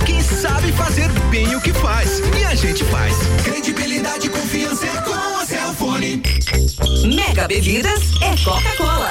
[0.00, 2.20] De quem sabe fazer bem o que faz.
[2.38, 3.14] E a gente faz.
[3.44, 6.22] Credibilidade e confiança é com a Cellfone.
[7.14, 9.10] Mega Bebidas é Coca-Cola.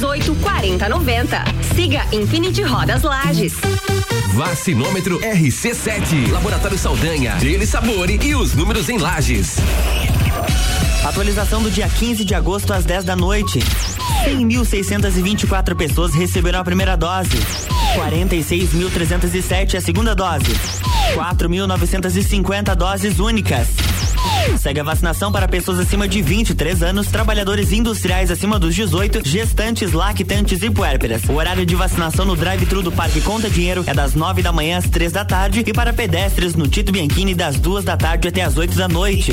[0.00, 1.44] 4090.
[1.74, 3.54] Siga Infinity Rodas Lages.
[4.34, 6.30] Vacinômetro RC7.
[6.32, 9.56] Laboratório Saldanha, Dele Sabore e os números em lajes.
[11.04, 13.60] Atualização do dia 15 de agosto às 10 da noite.
[14.24, 17.36] 100.624 pessoas receberam a primeira dose.
[17.94, 20.50] 46.307 a segunda dose.
[21.14, 23.68] 4.950 doses únicas.
[24.58, 29.92] Segue a vacinação para pessoas acima de 23 anos, trabalhadores industriais acima dos 18, gestantes,
[29.92, 31.22] lactantes e puérperas.
[31.28, 34.78] O horário de vacinação no drive-thru do Parque Conta Dinheiro é das 9 da manhã
[34.78, 38.42] às 3 da tarde e para pedestres no Tito Bianchini das 2 da tarde até
[38.42, 39.32] as 8 da noite.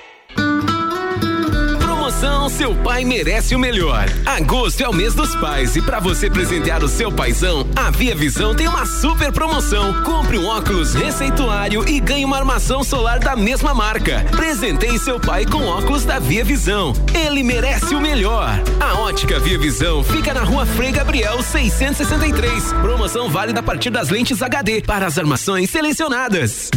[2.21, 4.05] Promoção Seu Pai Merece o Melhor.
[4.27, 8.15] Agosto é o mês dos pais e para você presentear o seu paizão, a Via
[8.15, 10.03] Visão tem uma super promoção.
[10.03, 14.23] Compre um óculos receituário e ganhe uma armação solar da mesma marca.
[14.29, 16.93] Presenteie seu pai com óculos da Via Visão.
[17.11, 18.51] Ele merece o melhor.
[18.79, 22.71] A ótica Via Visão fica na rua Frei Gabriel 663.
[22.73, 26.69] Promoção válida a partir das lentes HD para as armações selecionadas.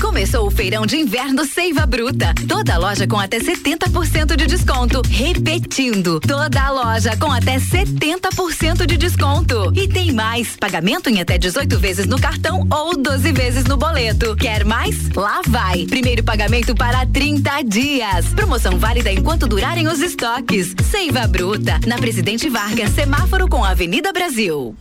[0.00, 2.32] Começou o feirão de inverno Seiva Bruta.
[2.48, 5.02] Toda loja com até 70% de desconto.
[5.08, 9.72] Repetindo, toda loja com até 70% de desconto.
[9.74, 14.34] E tem mais: pagamento em até 18 vezes no cartão ou 12 vezes no boleto.
[14.36, 15.08] Quer mais?
[15.10, 15.84] Lá vai.
[15.86, 18.26] Primeiro pagamento para 30 dias.
[18.34, 20.74] Promoção válida enquanto durarem os estoques.
[20.90, 24.76] Seiva Bruta, na Presidente Vargas, semáforo com a Avenida Brasil.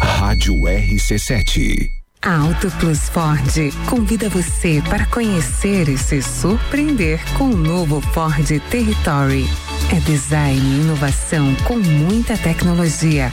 [0.00, 2.03] Rádio RC7.
[2.24, 3.52] A Auto Plus Ford
[3.86, 9.46] convida você para conhecer e se surpreender com o novo Ford Territory.
[9.94, 13.30] É design e inovação com muita tecnologia,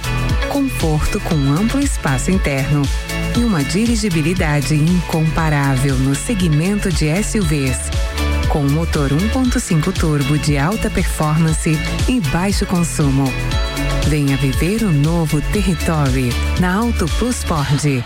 [0.49, 2.81] conforto com amplo espaço interno
[3.39, 7.89] e uma dirigibilidade incomparável no segmento de SUVs.
[8.49, 13.23] Com motor 1.5 turbo de alta performance e baixo consumo.
[14.09, 18.03] Venha viver o novo Territory na Auto Plus Ford.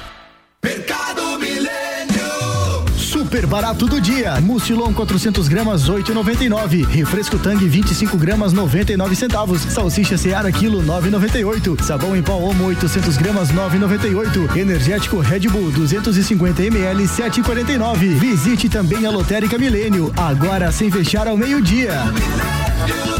[0.65, 2.85] Mercado Milênio.
[2.97, 4.41] Super barato do dia.
[4.41, 6.87] Mucilon 400 gramas 8,99.
[6.87, 9.61] Refresco Tang 25 gramas 99 centavos.
[9.61, 11.83] Salsicha Seara quilo 9,98.
[11.83, 14.57] Sabão em pó Omo 800 gramas 9,98.
[14.57, 18.15] Energético Red Bull 250 ml 7,49.
[18.15, 20.11] Visite também a Lotérica Milênio.
[20.17, 21.91] Agora sem fechar ao meio-dia.
[22.87, 23.14] Faça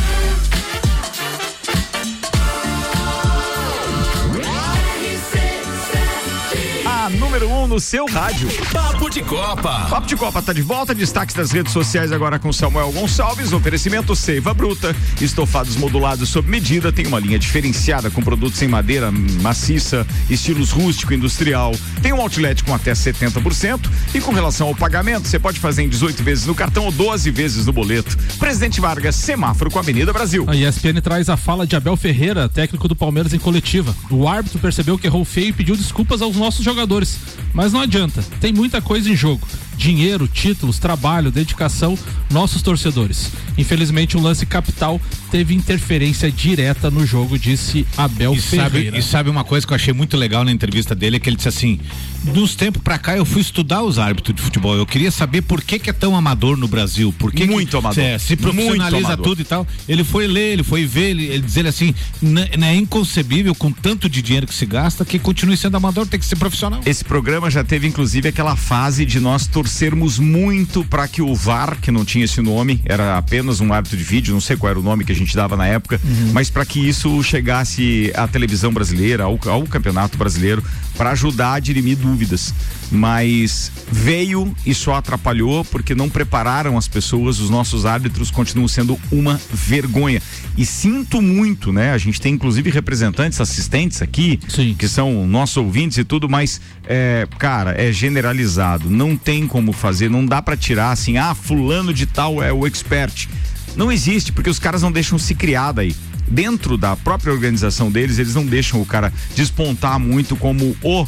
[7.32, 8.46] Número 1 um no seu rádio.
[8.70, 9.86] Papo de Copa.
[9.88, 10.94] Papo de Copa tá de volta.
[10.94, 13.54] Destaques das redes sociais agora com Samuel Gonçalves.
[13.54, 14.94] Oferecimento Seiva Bruta.
[15.18, 16.92] Estofados modulados sob medida.
[16.92, 21.72] Tem uma linha diferenciada com produtos em madeira maciça, estilos rústico e industrial.
[22.02, 23.80] Tem um outlet com até 70%.
[24.14, 27.30] E com relação ao pagamento, você pode fazer em 18 vezes no cartão ou 12
[27.30, 28.14] vezes no boleto.
[28.38, 30.44] Presidente Vargas, semáforo com a Avenida Brasil.
[30.48, 33.96] A ESPN traz a fala de Abel Ferreira, técnico do Palmeiras em coletiva.
[34.10, 37.21] O árbitro percebeu que errou feio e pediu desculpas aos nossos jogadores.
[37.52, 39.46] Mas não adianta, tem muita coisa em jogo.
[39.76, 41.98] Dinheiro, títulos, trabalho, dedicação,
[42.30, 43.30] nossos torcedores.
[43.58, 48.98] Infelizmente, o lance capital teve interferência direta no jogo, disse Abel E sabe, Ferreira.
[48.98, 51.36] e sabe uma coisa que eu achei muito legal na entrevista dele, é que ele
[51.36, 51.80] disse assim,
[52.32, 55.60] dos tempos pra cá eu fui estudar os árbitros de futebol, eu queria saber por
[55.62, 58.02] que que é tão amador no Brasil, por que Muito que, amador.
[58.04, 59.24] é, se Muito profissionaliza amador.
[59.24, 59.66] tudo e tal.
[59.88, 63.54] Ele foi ler, ele foi ver, ele, ele diz ele assim, "N- não é inconcebível
[63.54, 66.80] com tanto de dinheiro que se gasta que continue sendo amador, tem que ser profissional.
[66.86, 71.78] Esse programa já teve inclusive aquela fase de nós torcermos muito para que o VAR,
[71.80, 74.80] que não tinha esse nome, era apenas um árbitro de vídeo, não sei qual era
[74.80, 76.00] o nome que a gente dava na época,
[76.32, 80.64] mas para que isso chegasse à televisão brasileira, ao, ao campeonato brasileiro,
[80.96, 82.52] para ajudar a dirimir dúvidas.
[82.94, 89.00] Mas veio e só atrapalhou porque não prepararam as pessoas, os nossos árbitros continuam sendo
[89.10, 90.20] uma vergonha.
[90.58, 91.92] E sinto muito, né?
[91.92, 94.38] A gente tem inclusive representantes, assistentes aqui,
[94.78, 98.90] que são nossos ouvintes e tudo, mas, é, cara, é generalizado.
[98.90, 102.66] Não tem como fazer, não dá para tirar assim, ah, fulano de tal é o
[102.66, 103.26] expert.
[103.74, 105.96] Não existe, porque os caras não deixam se criar daí.
[106.28, 111.06] Dentro da própria organização deles, eles não deixam o cara despontar muito como o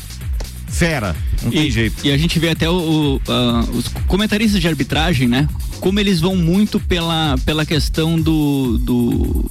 [0.69, 1.15] fera.
[1.43, 2.07] Não tem e, jeito.
[2.07, 5.49] E a gente vê até o, o, ah, os comentaristas de arbitragem, né?
[5.81, 9.51] Como eles vão muito pela, pela questão do, do.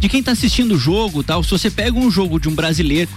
[0.00, 1.42] De quem tá assistindo o jogo tal.
[1.42, 3.10] Se você pega um jogo de um brasileiro,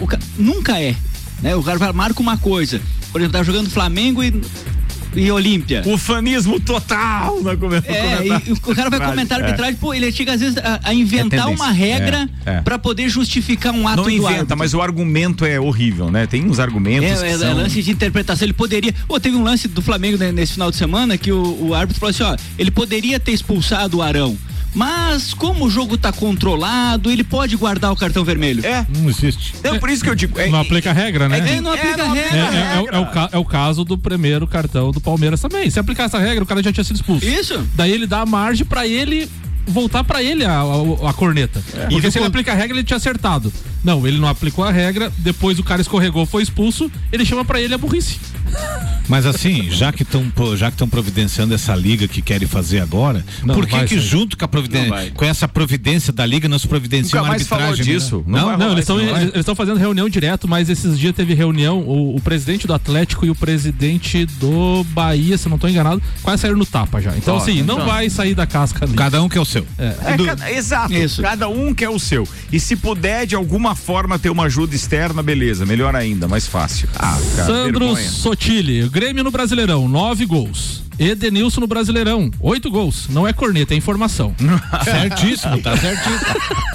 [0.00, 0.94] o ca- nunca é.
[1.42, 1.54] Né?
[1.54, 2.80] O cara marca uma coisa.
[3.12, 4.32] Por exemplo, tá jogando Flamengo e.
[5.20, 5.82] E Olímpia.
[5.86, 7.96] O fanismo total na comentário.
[7.96, 10.94] É, e, o cara vai comentar a arbitragem, pô, ele chega às vezes a, a
[10.94, 12.60] inventar É uma regra É, é.
[12.60, 16.26] pra poder justificar um ato Não inventa, mas o argumento é horrível, né?
[16.26, 17.22] Tem uns argumentos.
[17.22, 17.54] É, é, são...
[17.54, 18.46] lance de interpretação.
[18.46, 18.94] Ele poderia.
[19.06, 22.00] Pô, teve um lance do Flamengo né, nesse final de semana que o, o árbitro
[22.00, 24.36] falou assim: ó, ele poderia ter expulsado o Arão.
[24.74, 28.64] Mas como o jogo tá controlado, ele pode guardar o cartão vermelho.
[28.64, 28.86] É.
[28.98, 29.54] Não existe.
[29.58, 30.38] Então, por isso que eu digo.
[30.50, 31.38] não aplica a regra, né?
[31.56, 32.38] É, não aplica a É, regra.
[32.38, 35.70] é- é o- é o, ca- é o caso do primeiro cartão do Palmeiras também.
[35.70, 37.24] Se aplicar essa regra, o cara já tinha sido expulso.
[37.26, 37.66] Isso.
[37.74, 39.28] Daí ele dá a margem pra ele
[39.66, 41.62] voltar pra ele a, a- a corneta.
[41.90, 43.52] Porque E se ele aplica a regra, ele tinha acertado.
[43.84, 47.60] Não, ele não aplicou a regra, depois o cara escorregou, foi expulso, ele chama pra
[47.60, 48.18] ele a burrice.
[49.08, 50.24] Mas assim, já que estão
[50.56, 54.36] já que estão providenciando essa liga que querem fazer agora, Não, por que que junto
[54.36, 57.66] com a Não providência, com essa providência da liga não se providencia Nunca uma arbitragem?
[57.66, 58.24] falou disso.
[58.26, 61.34] Não Não, Não, eles estão não eles estão fazendo reunião direto, mas esses dias teve
[61.34, 65.70] reunião, o, o presidente do Atlético e o presidente do Bahia, se eu não estou
[65.70, 67.16] enganado, quase saíram no tapa já.
[67.16, 67.86] Então, Ó, assim, não então.
[67.86, 68.94] vai sair da casca ali.
[68.94, 69.55] Cada um que é o seu.
[69.78, 70.92] É, cada- exato.
[70.92, 71.22] Isso.
[71.22, 72.26] Cada um quer o seu.
[72.52, 75.64] E se puder, de alguma forma, ter uma ajuda externa, beleza.
[75.66, 76.88] Melhor ainda, mais fácil.
[76.96, 78.08] Ah, cara, Sandro vergonha.
[78.10, 80.85] Sotile, Grêmio no Brasileirão, nove gols.
[80.98, 83.06] Edenilson no Brasileirão, oito gols.
[83.10, 84.34] Não é corneta, é informação.
[84.84, 86.26] Certíssimo, tá certíssimo.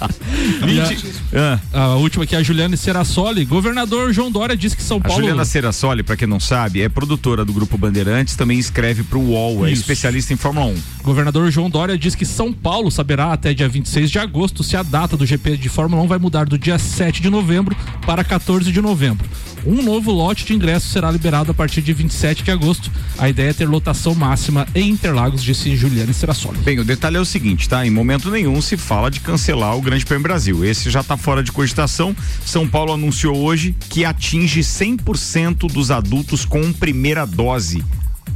[1.33, 1.83] A, Ah.
[1.83, 3.45] a última aqui é a Juliane Serassoli.
[3.45, 5.19] Governador João Dória disse que São A Paulo.
[5.19, 9.65] Juliana Serassoli, pra quem não sabe, é produtora do Grupo Bandeirantes, também escreve pro UOL,
[9.65, 9.81] é Isso.
[9.81, 10.75] especialista em Fórmula 1.
[11.03, 14.83] Governador João Dória diz que São Paulo saberá até dia 26 de agosto se a
[14.83, 18.71] data do GP de Fórmula 1 vai mudar do dia 7 de novembro para 14
[18.71, 19.25] de novembro.
[19.65, 22.89] Um novo lote de ingressos será liberado a partir de 27 de agosto.
[23.17, 26.57] A ideia é ter lotação máxima em Interlagos, disse Juliane Serassoli.
[26.59, 27.85] Bem, o detalhe é o seguinte, tá?
[27.85, 30.63] Em momento nenhum se fala de cancelar o Grande Prêmio Brasil.
[30.63, 32.15] Esse já tá fora de cogitação.
[32.45, 37.83] São Paulo anunciou hoje que atinge 100% dos adultos com primeira dose.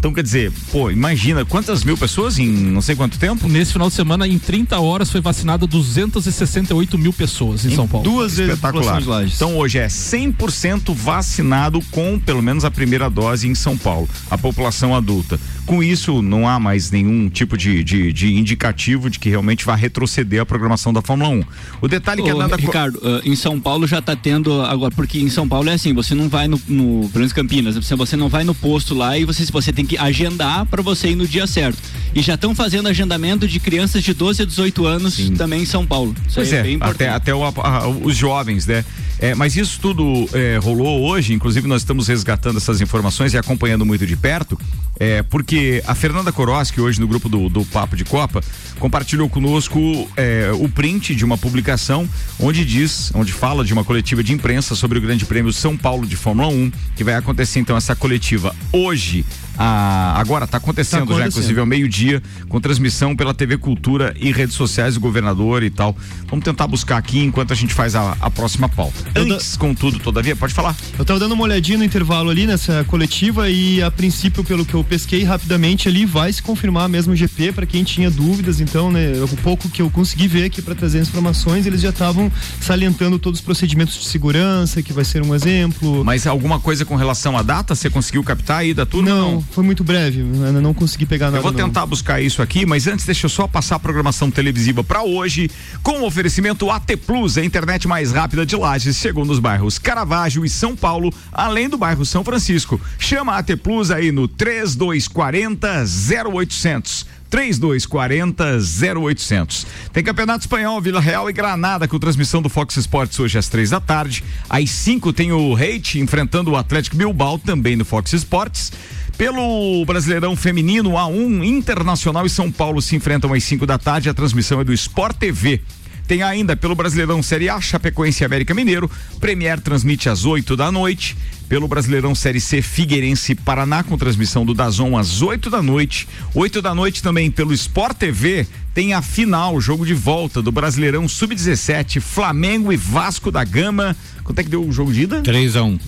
[0.06, 3.48] Então, quer dizer, pô, imagina quantas mil pessoas em não sei quanto tempo?
[3.48, 8.04] Nesse final de semana, em 30 horas, foi vacinado 268 mil pessoas em São Paulo.
[8.08, 9.26] Duas vezes Espetacular.
[9.26, 14.38] Então hoje é 100% vacinado com pelo menos a primeira dose em São Paulo, a
[14.38, 15.40] população adulta.
[15.66, 19.76] Com isso, não há mais nenhum tipo de, de, de indicativo de que realmente vai
[19.78, 21.44] retroceder a programação da Fórmula 1.
[21.82, 22.56] O detalhe que é Ô, nada.
[22.56, 25.94] Ricardo, ah, em São Paulo já tá tendo agora, porque em São Paulo é assim,
[25.94, 29.26] você não vai no, no pelo menos Campinas, você, não vai no posto lá e
[29.26, 31.78] você, você tem que agendar para você ir no dia certo.
[32.14, 35.86] E já estão fazendo agendamento de crianças de 12 a 18 anos também em São
[35.86, 36.16] Paulo.
[36.28, 37.04] Isso Pois aí é, é, bem importante.
[37.04, 38.86] até, até o- a- os jovens, né?
[39.20, 43.86] É, mas isso tudo é, rolou hoje, inclusive nós estamos resgatando essas informações e acompanhando
[43.86, 44.60] muito de perto,
[45.00, 45.55] é, porque
[45.86, 48.42] a Fernanda Koroski, hoje no grupo do, do Papo de Copa,
[48.80, 49.80] compartilhou conosco
[50.18, 52.08] é, o print de uma publicação
[52.40, 56.06] onde diz, onde fala de uma coletiva de imprensa sobre o Grande Prêmio São Paulo
[56.06, 59.26] de Fórmula 1, que vai acontecer então essa coletiva hoje.
[59.58, 61.28] A- agora está acontecendo, Tá já, acontecendo.
[61.32, 65.96] inclusive ao meio-dia, com transmissão pela TV Cultura e redes sociais do governador e tal.
[66.30, 68.96] Vamos tentar buscar aqui enquanto a gente faz a, a próxima pauta.
[69.16, 70.76] Antes, contudo, todavia, pode falar.
[70.98, 74.74] Eu tava dando uma olhadinha no intervalo ali nessa coletiva e a princípio, pelo que
[74.74, 78.60] eu pesquei rapidamente ali, vai se confirmar mesmo o GP para quem tinha dúvidas.
[78.60, 82.32] Então, né, o pouco que eu consegui ver aqui para trazer informações, eles já estavam
[82.60, 86.04] salientando todos os procedimentos de segurança, que vai ser um exemplo.
[86.04, 89.10] Mas alguma coisa com relação à data, você conseguiu captar aí da turma?
[89.10, 90.22] Não, foi muito breve.
[90.22, 91.38] Não consegui pegar nada.
[91.38, 91.68] Eu vou não.
[91.68, 95.50] tentar buscar isso aqui, mas antes deixa eu só passar a programação televisiva para hoje,
[95.82, 100.46] com o oferecimento AT Plus, a internet mais rápida de Lages, chegou nos bairros Caravaggio
[100.46, 102.80] e São Paulo, além do bairro São Francisco.
[103.00, 105.86] Chama a AT Plus aí no 3240
[106.30, 107.06] 0800.
[107.30, 108.60] 3240
[108.98, 109.68] 0800.
[109.92, 113.72] Tem Campeonato Espanhol, Vila Real e Granada com transmissão do Fox Sports hoje às três
[113.72, 114.24] da tarde.
[114.50, 118.72] Às 5 tem o Reite enfrentando o Atlético Bilbao também no Fox Sports.
[119.18, 124.10] Pelo Brasileirão Feminino A1, Internacional e São Paulo se enfrentam às 5 da tarde.
[124.10, 125.62] A transmissão é do Sport TV.
[126.06, 128.92] Tem ainda pelo Brasileirão Série A, Chapecoense e América Mineiro.
[129.20, 131.16] Premier transmite às 8 da noite.
[131.48, 136.08] Pelo Brasileirão Série C, Figueirense e Paraná, com transmissão do Dazon às 8 da noite.
[136.34, 138.46] 8 da noite também pelo Sport TV.
[138.74, 143.96] Tem a final, jogo de volta do Brasileirão Sub-17, Flamengo e Vasco da Gama.
[144.26, 145.22] Quanto é que deu o jogo de ida?
[145.22, 145.80] 3 a 1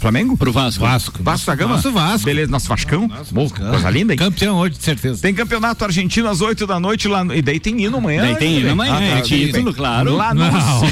[0.00, 0.36] Flamengo?
[0.36, 0.80] Pro Vasco.
[0.82, 1.22] Vasco.
[1.22, 1.74] Vasco da Gama?
[1.76, 2.24] Nosso Vasco.
[2.24, 3.08] Beleza, nosso Vascão.
[3.30, 4.18] Bom, coisa linda, hein?
[4.18, 5.20] Campeão hoje, de certeza.
[5.22, 7.22] Tem campeonato argentino às 8 da noite lá.
[7.24, 8.22] no- E daí tem hino amanhã.
[8.22, 9.72] Daí tem né, hino amanhã, é tudo título, bem.
[9.74, 10.16] claro.
[10.16, 10.40] Lá no.
[10.40, 10.50] Não.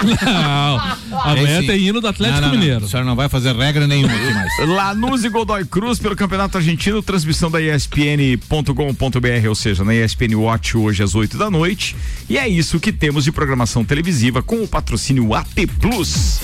[0.00, 1.20] Não.
[1.24, 2.58] Amanhã tem hino do Atlético não, não.
[2.58, 2.84] Mineiro.
[2.84, 4.50] O senhor não vai fazer regra nenhuma aqui mais.
[4.68, 10.76] Lanús e Godoy Cruz pelo Campeonato Argentino, transmissão da ESPN.com.br, ou seja, na ESPN Watch
[10.76, 11.94] hoje às 8 da noite.
[12.28, 16.40] E é isso que temos de programação televisiva com o patrocínio AT Plus.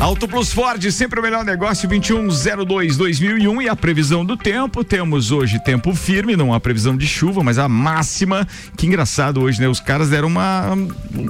[0.00, 4.82] Auto Plus Ford, sempre o melhor negócio, 2102-2001 e a previsão do tempo.
[4.82, 8.46] Temos hoje tempo firme, não há previsão de chuva, mas a máxima.
[8.76, 9.68] Que engraçado hoje, né?
[9.68, 10.76] Os caras deram uma.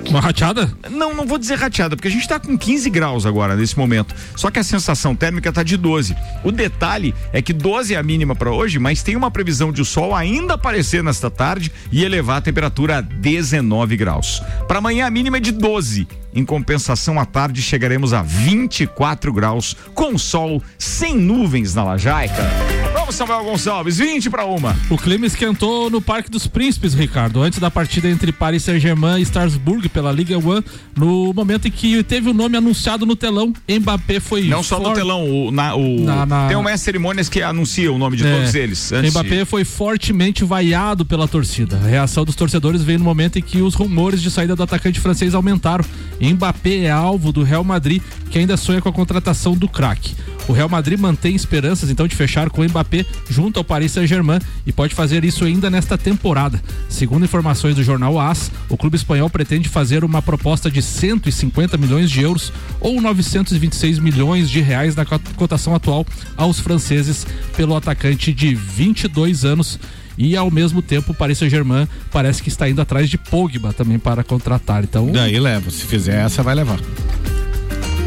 [0.09, 0.73] Uma rateada?
[0.91, 4.15] Não, não vou dizer rateada, porque a gente tá com 15 graus agora nesse momento.
[4.37, 6.17] Só que a sensação térmica tá de 12.
[6.45, 9.83] O detalhe é que 12 é a mínima para hoje, mas tem uma previsão de
[9.83, 14.43] o sol ainda aparecer nesta tarde e elevar a temperatura a 19 graus.
[14.67, 16.07] Para amanhã a mínima é de 12.
[16.35, 22.88] Em compensação, à tarde chegaremos a 24 graus, com sol, sem nuvens na Lajaica.
[23.09, 24.77] Vamos, Samuel Gonçalves, 20 para uma.
[24.91, 29.23] O clima esquentou no Parque dos Príncipes, Ricardo, antes da partida entre Paris Saint-Germain e
[29.23, 30.63] Strasbourg pela Liga One,
[30.95, 34.85] no momento em que teve o nome anunciado no telão, Mbappé foi Não só no
[34.87, 38.27] for- telão, o, na, o- Na- na- tem umas cerimônias que anunciam o nome de
[38.27, 38.31] É.
[38.37, 38.93] todos eles.
[38.93, 41.81] antes de- Mbappé foi fortemente vaiado pela torcida.
[41.83, 45.01] A reação dos torcedores veio no momento em que os rumores de saída do atacante
[45.01, 45.83] francês aumentaram.
[46.21, 50.15] Mbappé é alvo do Real Madrid, que ainda sonha com a contratação do craque.
[50.49, 54.39] O Real Madrid mantém esperanças então de fechar com o Mbappé junto ao Paris Saint-Germain
[54.67, 56.61] e pode fazer isso ainda nesta temporada.
[56.89, 62.11] Segundo informações do jornal AS, o clube espanhol pretende fazer uma proposta de 150 milhões
[62.11, 67.27] de euros ou 926 milhões de reais na cot- cotação atual aos franceses
[67.57, 69.79] pelo atacante de 22 anos.
[70.17, 73.99] E ao mesmo tempo, o Paris Saint-Germain parece que está indo atrás de Pogba também
[73.99, 74.83] para contratar.
[74.83, 75.71] Então, Daí leva.
[75.71, 76.79] Se fizer essa, vai levar.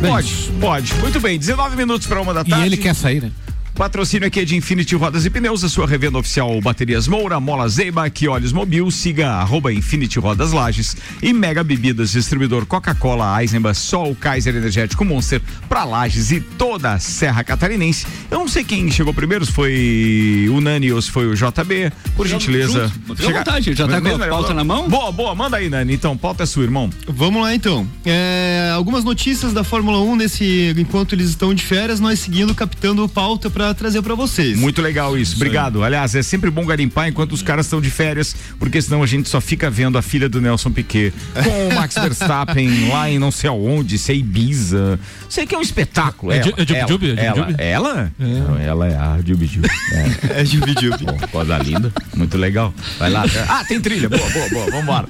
[0.10, 0.94] Pode, pode.
[0.96, 2.64] Muito bem, 19 minutos para uma da tarde.
[2.64, 3.32] E ele quer sair, né?
[3.76, 7.68] Patrocínio aqui é de Infinity Rodas e Pneus, a sua revenda oficial Baterias Moura, Mola
[7.68, 13.78] Zeiba, que Olhos Mobil, siga arroba Infinity Rodas Lages e Mega Bebidas, distribuidor Coca-Cola, Eisenbach,
[13.78, 18.06] Sol, Kaiser Energético Monster, pra Lages e toda a Serra Catarinense.
[18.30, 21.92] Eu não sei quem chegou primeiro, se foi o Nani ou se foi o JB,
[22.16, 22.92] por gentileza.
[23.16, 24.88] Fica à vontade, já tá com a pauta na mão?
[24.90, 25.94] Boa, boa, manda aí, Nani.
[25.94, 26.90] Então, pauta é sua, irmão.
[27.08, 27.88] Vamos lá então.
[28.06, 33.08] É, algumas notícias da Fórmula 1 nesse enquanto eles estão de férias, nós seguindo captando
[33.08, 34.58] pauta para trazer para vocês.
[34.58, 35.84] Muito legal isso, obrigado.
[35.84, 39.30] Aliás, é sempre bom garimpar enquanto os caras estão de férias, porque senão a gente
[39.30, 43.30] só fica vendo a filha do Nelson Piquet com o Max Verstappen lá em não
[43.30, 45.00] sei aonde, se é Ibiza.
[45.30, 46.32] Sei que é um espetáculo.
[46.32, 47.12] É ela, é Jubi ela, Jubi?
[47.12, 48.14] É Jubi ela, ela?
[48.18, 49.70] Não, ela é a Jubi Jubi.
[49.92, 51.06] É, é Jubi Jubi.
[51.32, 52.74] Coisa linda, muito legal.
[52.98, 53.26] Vai lá.
[53.48, 54.10] Ah, tem trilha.
[54.10, 54.72] Boa, boa, boa.
[54.72, 55.08] Vambora.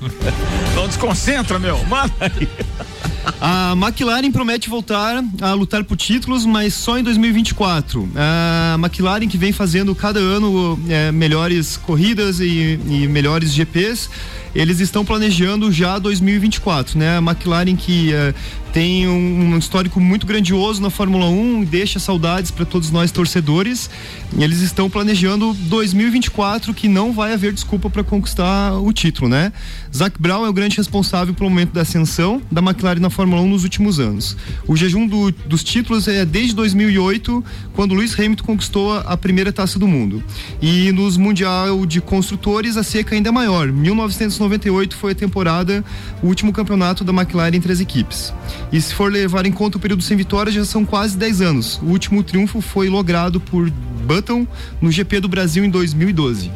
[0.72, 1.84] Então desconcentra, meu.
[1.86, 2.48] Manda aí.
[3.40, 8.10] A McLaren promete voltar a lutar por títulos, mas só em 2024.
[8.42, 14.10] A McLaren que vem fazendo cada ano é, melhores corridas e, e melhores GPs
[14.54, 17.18] eles estão planejando já 2024, né?
[17.18, 18.34] A McLaren que eh,
[18.74, 23.90] tem um, um, histórico muito grandioso na Fórmula 1, deixa saudades para todos nós torcedores.
[24.38, 29.52] Eles estão planejando 2024 que não vai haver desculpa para conquistar o título, né?
[29.94, 33.50] Zac Brown é o grande responsável pelo momento da ascensão da McLaren na Fórmula 1
[33.50, 34.38] nos últimos anos.
[34.66, 37.44] O jejum do, dos títulos é desde 2008,
[37.74, 40.24] quando Lewis Hamilton conquistou a primeira taça do mundo.
[40.62, 43.68] E nos Mundial de Construtores a seca ainda é maior.
[43.68, 45.84] 1998 foi a temporada,
[46.24, 48.34] o último campeonato da McLaren entre as equipes.
[48.72, 51.80] E se for levar em conta o período sem vitória, já são quase 10 anos.
[51.84, 54.48] O último triunfo foi logrado por Button
[54.82, 56.50] no GP do Brasil em 2012.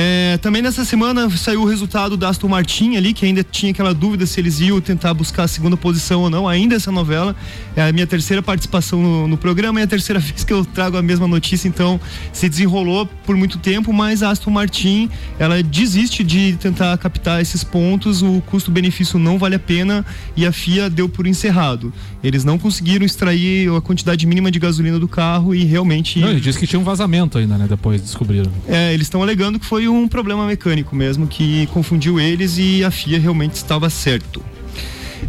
[0.00, 3.92] É, também nessa semana saiu o resultado da Aston Martin ali, que ainda tinha aquela
[3.92, 6.46] dúvida se eles iam tentar buscar a segunda posição ou não.
[6.46, 7.34] Ainda essa novela
[7.78, 10.64] é a minha terceira participação no, no programa e é a terceira vez que eu
[10.64, 12.00] trago a mesma notícia, então
[12.32, 15.08] se desenrolou por muito tempo, mas a Aston Martin
[15.38, 20.04] ela desiste de tentar captar esses pontos, o custo-benefício não vale a pena
[20.36, 21.92] e a FIA deu por encerrado.
[22.22, 26.18] Eles não conseguiram extrair a quantidade mínima de gasolina do carro e realmente.
[26.18, 27.66] Não, ele disse que tinha um vazamento ainda, né?
[27.68, 28.50] Depois descobriram.
[28.66, 32.90] É, eles estão alegando que foi um problema mecânico mesmo que confundiu eles e a
[32.90, 34.42] FIA realmente estava certo.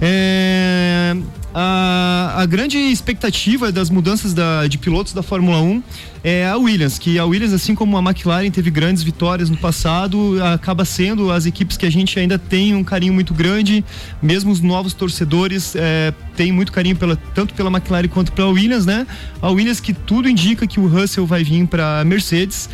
[0.01, 1.15] É,
[1.53, 5.83] a, a, grande expectativa das mudanças da, de pilotos da Fórmula 1
[6.23, 10.37] é a Williams, que a Williams, assim como a McLaren teve grandes vitórias no passado,
[10.43, 13.83] acaba sendo as equipes que a gente ainda tem um carinho muito grande,
[14.21, 18.85] mesmo os novos torcedores é, têm muito carinho pela, tanto pela McLaren quanto pela Williams,
[18.85, 19.07] né?
[19.41, 22.69] A Williams que tudo indica que o Russell vai vir para Mercedes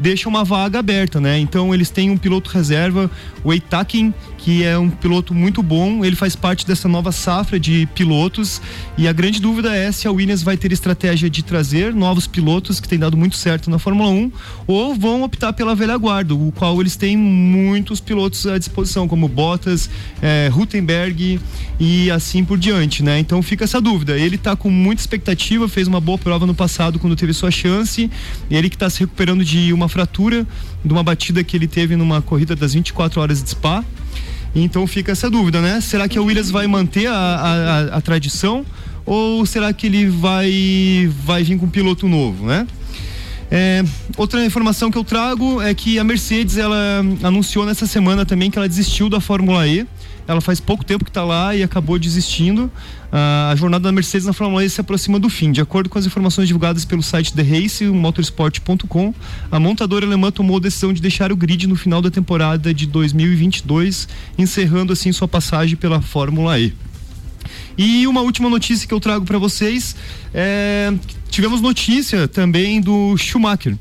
[0.00, 1.38] deixa uma vaga aberta, né?
[1.38, 3.10] Então eles têm um piloto reserva,
[3.44, 7.86] o Eitakin, que é um piloto muito bom, ele faz parte dessa nova safra de
[7.94, 8.60] pilotos
[8.96, 12.80] e a grande dúvida é se a Williams vai ter estratégia de trazer novos pilotos
[12.80, 14.32] que tem dado muito certo na Fórmula 1
[14.66, 19.28] ou vão optar pela velha guarda, o qual eles têm muitos pilotos à disposição, como
[19.28, 19.90] Bottas,
[20.22, 21.38] é, Rutenberg
[21.80, 23.18] e assim por diante, né?
[23.18, 24.16] Então fica essa dúvida.
[24.16, 28.10] Ele está com muita expectativa, fez uma boa prova no passado quando teve sua chance,
[28.50, 30.46] ele que está se recuperando de uma fratura
[30.84, 33.82] de uma batida que ele teve numa corrida das 24 horas de Spa.
[34.54, 35.80] Então fica essa dúvida, né?
[35.80, 38.66] Será que a Williams vai manter a, a, a tradição
[39.06, 42.66] ou será que ele vai, vai vir com um piloto novo, né?
[43.50, 43.82] É,
[44.16, 48.56] outra informação que eu trago é que a Mercedes ela anunciou nessa semana também que
[48.56, 49.86] ela desistiu da Fórmula E
[50.30, 52.66] ela faz pouco tempo que está lá e acabou desistindo.
[52.66, 55.50] Uh, a jornada da Mercedes na Fórmula E se aproxima do fim.
[55.50, 59.12] De acordo com as informações divulgadas pelo site The Race, motorsport.com,
[59.50, 62.86] a montadora alemã tomou a decisão de deixar o grid no final da temporada de
[62.86, 64.06] 2022,
[64.38, 66.72] encerrando assim sua passagem pela Fórmula E.
[67.76, 69.96] E uma última notícia que eu trago para vocês
[70.32, 70.92] é,
[71.28, 73.76] tivemos notícia também do Schumacher.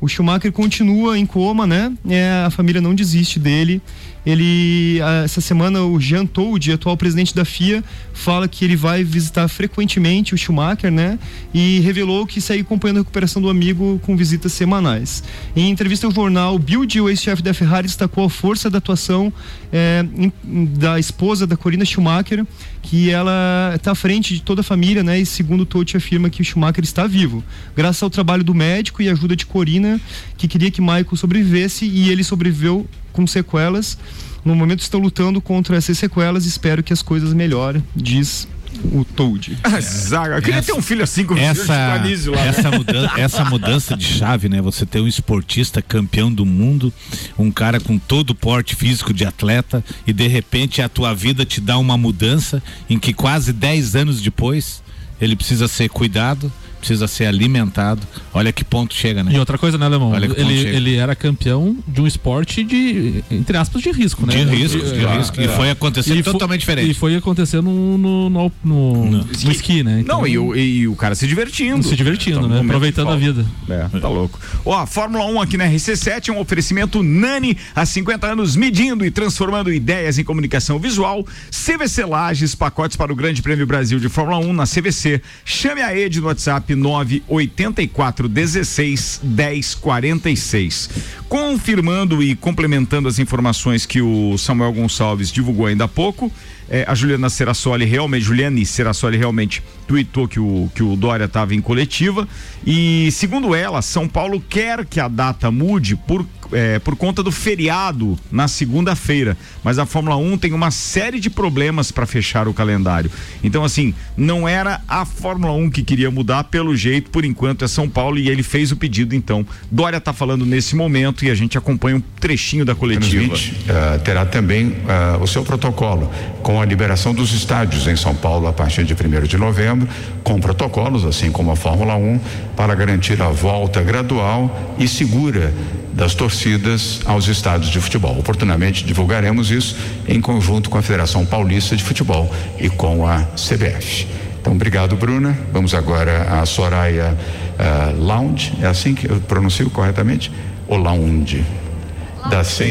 [0.00, 1.92] O Schumacher continua em coma, né?
[2.08, 3.80] É, a família não desiste dele.
[4.26, 9.46] Ele, essa semana, o Jean Todt, atual presidente da FIA, fala que ele vai visitar
[9.46, 11.16] frequentemente o Schumacher, né?
[11.54, 15.22] E revelou que segue acompanhando a recuperação do amigo com visitas semanais.
[15.54, 19.32] Em entrevista ao jornal Bild, o ex-chefe da Ferrari destacou a força da atuação
[19.72, 20.04] é,
[20.42, 22.44] da esposa da Corina Schumacher,
[22.88, 25.18] que ela está à frente de toda a família, né?
[25.18, 27.42] E segundo Todt afirma que o Schumacher está vivo,
[27.74, 30.00] graças ao trabalho do médico e ajuda de Corina,
[30.36, 33.98] que queria que Michael sobrevivesse e ele sobreviveu com sequelas.
[34.44, 36.46] No momento estão lutando contra essas sequelas.
[36.46, 38.46] Espero que as coisas melhorem, diz
[38.92, 39.58] o Toad.
[39.62, 42.78] Ah, Zaga, eu queria essa, ter um filho assim com essa, o lá, essa, né?
[42.78, 44.60] mudança, essa mudança de chave, né?
[44.60, 46.92] Você ter um esportista campeão do mundo,
[47.38, 51.44] um cara com todo o porte físico de atleta e de repente a tua vida
[51.44, 54.82] te dá uma mudança em que quase 10 anos depois
[55.20, 56.52] ele precisa ser cuidado
[56.86, 58.00] precisa ser alimentado.
[58.32, 59.32] Olha que ponto chega, né?
[59.34, 60.14] E outra coisa, né, Alemão?
[60.16, 64.36] Ele, ele era campeão de um esporte de, entre aspas, de risco, né?
[64.36, 65.40] De risco, de é, risco.
[65.40, 66.90] É, e foi acontecendo totalmente diferente.
[66.90, 69.50] E foi acontecendo no, no, no, no, no esqui.
[69.50, 69.82] esqui.
[69.82, 70.00] né?
[70.00, 71.82] Então, Não, e o, e o cara se divertindo.
[71.82, 72.60] Se divertindo, tá né?
[72.60, 73.44] Aproveitando a vida.
[73.68, 74.38] É, tá louco.
[74.64, 79.04] Ó, a Fórmula 1 aqui na RC7 é um oferecimento Nani, há 50 anos medindo
[79.04, 81.26] e transformando ideias em comunicação visual.
[81.50, 85.20] CVC Lages, pacotes para o Grande Prêmio Brasil de Fórmula 1 na CVC.
[85.44, 90.90] Chame a Ed no WhatsApp 984 16 10 46.
[91.28, 96.30] Confirmando e complementando as informações que o Samuel Gonçalves divulgou ainda há pouco,
[96.68, 101.54] é, a Juliana Serassoli realmente, Juliane Serassoli realmente tweetou que o, que o Dória estava
[101.54, 102.26] em coletiva.
[102.66, 107.32] E segundo ela, São Paulo quer que a data mude por é, por conta do
[107.32, 109.36] feriado na segunda-feira.
[109.62, 113.10] Mas a Fórmula 1 tem uma série de problemas para fechar o calendário.
[113.42, 117.68] Então, assim, não era a Fórmula 1 que queria mudar, pelo jeito, por enquanto é
[117.68, 119.14] São Paulo e ele fez o pedido.
[119.14, 123.34] Então, Dória está falando nesse momento e a gente acompanha um trechinho da coletiva.
[123.34, 126.10] Uh, terá também uh, o seu protocolo
[126.42, 129.88] com a liberação dos estádios em São Paulo a partir de 1 de novembro,
[130.22, 132.20] com protocolos, assim como a Fórmula 1,
[132.56, 135.52] para garantir a volta gradual e segura
[135.92, 138.18] das torcidas aos estádios de futebol.
[138.18, 139.76] Oportunamente divulgaremos isso
[140.06, 144.06] em conjunto com a Federação Paulista de Futebol e com a CBF.
[144.40, 145.36] Então, obrigado, Bruna.
[145.52, 147.16] Vamos agora à Soraya
[147.58, 150.30] uh, Lounge, é assim que eu pronuncio corretamente?
[150.68, 151.44] Ou Lounge?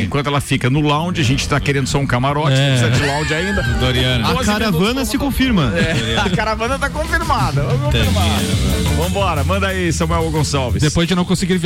[0.03, 2.77] Enquanto ela fica no lounge, a gente está querendo só um camarote, é.
[2.77, 3.61] precisa de lounge ainda.
[3.79, 4.29] Doriana.
[4.29, 5.73] A caravana se confirma.
[5.75, 6.17] É.
[6.17, 7.63] A caravana está confirmada.
[8.95, 10.81] Vamos embora, manda aí, Samuel Gonçalves.
[10.81, 11.59] Depois de não conseguir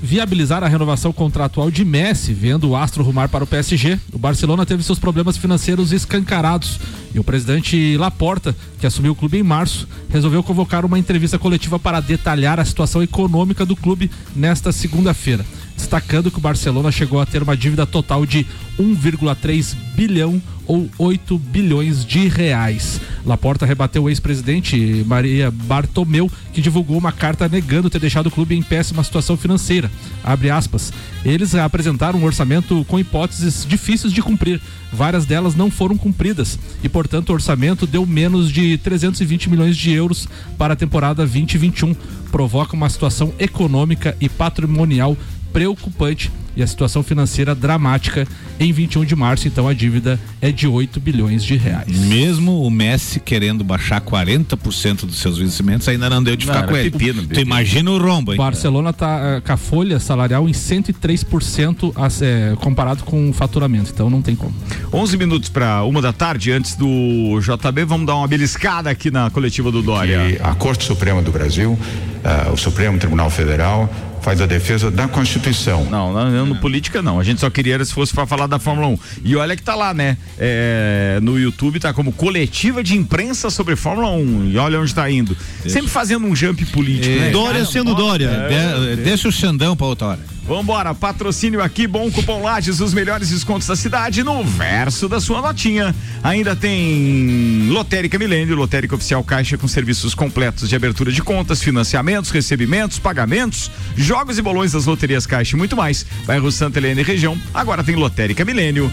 [0.00, 4.64] viabilizar a renovação contratual de Messi, vendo o Astro rumar para o PSG, o Barcelona
[4.64, 6.78] teve seus problemas financeiros escancarados.
[7.14, 11.78] E o presidente Laporta, que assumiu o clube em março, resolveu convocar uma entrevista coletiva
[11.78, 15.44] para detalhar a situação econômica do clube nesta segunda-feira
[15.86, 18.44] destacando que o Barcelona chegou a ter uma dívida total de
[18.76, 23.00] 1,3 bilhão ou 8 bilhões de reais.
[23.24, 28.56] Laporta rebateu o ex-presidente Maria Bartomeu, que divulgou uma carta negando ter deixado o clube
[28.56, 29.88] em péssima situação financeira.
[30.24, 30.92] Abre aspas.
[31.24, 34.60] Eles apresentaram um orçamento com hipóteses difíceis de cumprir.
[34.92, 39.92] Várias delas não foram cumpridas e, portanto, o orçamento deu menos de 320 milhões de
[39.92, 40.28] euros
[40.58, 41.94] para a temporada 2021.
[42.30, 45.16] Provoca uma situação econômica e patrimonial
[45.56, 48.28] preocupante e a situação financeira dramática
[48.60, 51.88] em 21 de março, então a dívida é de 8 bilhões de reais.
[51.88, 56.68] Mesmo o Messi querendo baixar 40% dos seus vencimentos, ainda não deu de ficar não,
[56.68, 56.90] com ele.
[56.90, 57.26] Pepino.
[57.26, 58.38] Tu imagina o rombo, hein?
[58.38, 64.10] Barcelona tá uh, com a folha salarial em 103% é, comparado com o faturamento, então
[64.10, 64.54] não tem como.
[64.92, 69.30] 11 minutos para uma da tarde, antes do JB, vamos dar uma beliscada aqui na
[69.30, 70.30] coletiva do Dória.
[70.30, 73.90] E a Corte Suprema do Brasil, uh, o Supremo Tribunal Federal,
[74.26, 75.84] faz a defesa da Constituição.
[75.84, 77.20] Não, não, no política não.
[77.20, 78.98] A gente só queria se fosse para falar da Fórmula 1.
[79.24, 80.16] E olha que tá lá, né?
[80.36, 84.50] É, no YouTube tá como coletiva de imprensa sobre Fórmula 1.
[84.50, 85.36] E olha onde tá indo.
[85.62, 85.78] Deixa.
[85.78, 87.14] Sempre fazendo um jump político.
[87.14, 87.30] É, né?
[87.30, 88.26] Dória sendo Dória.
[88.26, 90.35] É, deixa o Xandão para outra hora.
[90.46, 95.42] Vambora, patrocínio aqui, bom cupom Lages, os melhores descontos da cidade no verso da sua
[95.42, 95.92] notinha.
[96.22, 102.30] Ainda tem Lotérica Milênio, Lotérica Oficial Caixa com serviços completos de abertura de contas, financiamentos,
[102.30, 106.06] recebimentos, pagamentos, jogos e bolões das loterias Caixa e muito mais.
[106.24, 108.88] Bairro Santa Helena e região, agora tem Lotérica Milênio.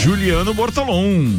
[0.00, 1.32] Juliano Bortolom.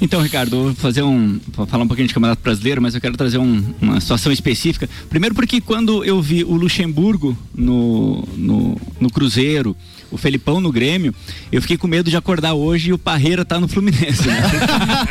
[0.00, 1.38] Então, Ricardo, vou fazer um.
[1.52, 4.88] Vou falar um pouquinho de campeonato brasileiro, mas eu quero trazer um, uma situação específica.
[5.10, 9.76] Primeiro, porque quando eu vi o Luxemburgo no, no, no Cruzeiro,
[10.10, 11.14] o Felipão no Grêmio,
[11.52, 14.26] eu fiquei com medo de acordar hoje e o Parreira tá no Fluminense.
[14.26, 14.42] Né?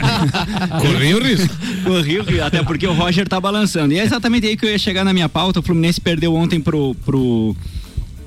[0.81, 1.55] Corri o risco.
[1.83, 3.93] Corri o risco, até porque o Roger tá balançando.
[3.93, 5.59] E é exatamente aí que eu ia chegar na minha pauta.
[5.59, 7.55] O Fluminense perdeu ontem pro, pro,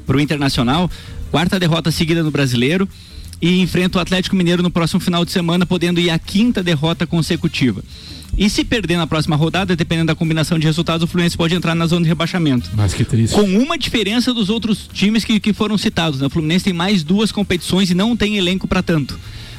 [0.07, 0.89] pro Internacional,
[1.33, 2.89] quarta derrota seguida no brasileiro
[3.43, 7.07] e enfrenta o Atlético Mineiro no próximo final de semana, podendo ir à quinta derrota
[7.07, 7.83] consecutiva.
[8.39, 11.75] E se perder na próxima rodada, dependendo da combinação de resultados, o Fluminense pode entrar
[11.75, 12.71] na zona de rebaixamento.
[12.75, 13.35] Mas que triste.
[13.35, 16.21] Com uma diferença dos outros times que, que foram citados.
[16.21, 16.29] Né?
[16.29, 19.19] O Fluminense tem mais duas competições e não tem elenco para tanto.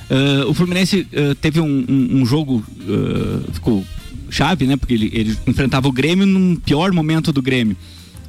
[0.09, 3.85] Uh, o Fluminense uh, teve um, um, um jogo, uh, ficou
[4.29, 4.75] chave, né?
[4.75, 7.77] Porque ele, ele enfrentava o Grêmio num pior momento do Grêmio.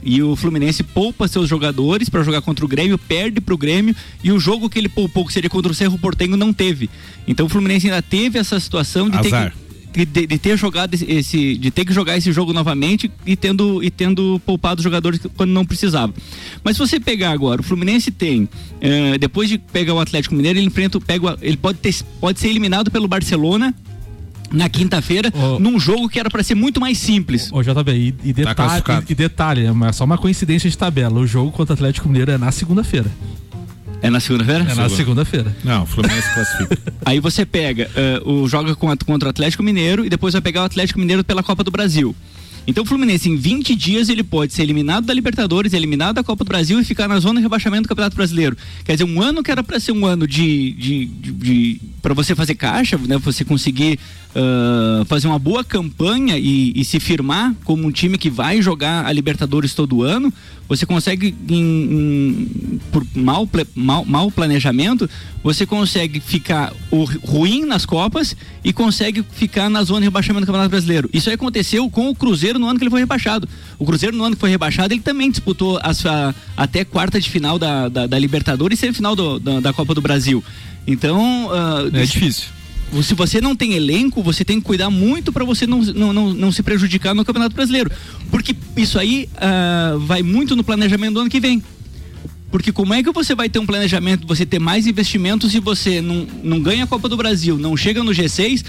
[0.04, 3.96] E o Fluminense poupa seus jogadores para jogar contra o Grêmio, perde para o Grêmio
[4.22, 6.90] e o jogo que ele poupou, que seria contra o Cerro Portenho, não teve.
[7.26, 9.50] Então o Fluminense ainda teve essa situação de Azar.
[9.52, 13.36] ter que de, de, ter jogado esse, de ter que jogar esse jogo novamente e
[13.36, 16.12] tendo, e tendo poupado os jogadores quando não precisava.
[16.64, 18.48] Mas se você pegar agora, o Fluminense tem,
[18.80, 22.48] eh, depois de pegar o Atlético Mineiro, ele enfrenta, pega, ele pode, ter, pode ser
[22.48, 23.72] eliminado pelo Barcelona
[24.54, 25.58] na quinta-feira, oh.
[25.58, 27.50] num jogo que era para ser muito mais simples.
[27.52, 30.78] Ô, JB, e, e tá detalhe, tá e, e, detalhe, é só uma coincidência de
[30.78, 31.18] tabela.
[31.20, 33.10] O jogo contra o Atlético Mineiro é na segunda-feira.
[34.04, 34.66] É na segunda-feira?
[34.70, 35.56] É na segunda-feira.
[35.64, 36.78] Não, o Fluminense classifica.
[37.06, 37.90] Aí você pega
[38.22, 41.42] uh, o joga contra o Atlético Mineiro e depois vai pegar o Atlético Mineiro pela
[41.42, 42.14] Copa do Brasil.
[42.66, 46.44] Então o Fluminense em 20 dias ele pode ser eliminado da Libertadores, eliminado da Copa
[46.44, 48.56] do Brasil e ficar na zona de rebaixamento do Campeonato Brasileiro.
[48.84, 52.14] Quer dizer, um ano que era para ser um ano de, de, de, de para
[52.14, 53.18] você fazer caixa, né?
[53.18, 53.98] Você conseguir
[54.34, 59.06] uh, fazer uma boa campanha e, e, se firmar como um time que vai jogar
[59.06, 60.32] a Libertadores todo ano,
[60.68, 65.08] você consegue, em, em, por mal, mal, mal planejamento,
[65.42, 66.72] você consegue ficar
[67.22, 71.08] ruim nas Copas e consegue ficar na zona de rebaixamento do Campeonato Brasileiro.
[71.12, 73.48] Isso aí aconteceu com o Cruzeiro no ano que ele foi rebaixado.
[73.78, 77.58] O Cruzeiro, no ano que foi rebaixado, ele também disputou a, até quarta de final
[77.58, 80.42] da, da, da Libertadores e semifinal do, da, da Copa do Brasil.
[80.86, 81.46] Então.
[81.46, 82.48] Uh, é difícil
[83.02, 86.32] se você não tem elenco, você tem que cuidar muito para você não, não, não,
[86.32, 87.90] não, se prejudicar no Campeonato Brasileiro.
[88.30, 91.62] Porque isso aí uh, vai muito no planejamento do ano que vem.
[92.50, 96.00] Porque como é que você vai ter um planejamento, você ter mais investimentos se você
[96.00, 98.64] não, não ganha a Copa do Brasil, não chega no G6,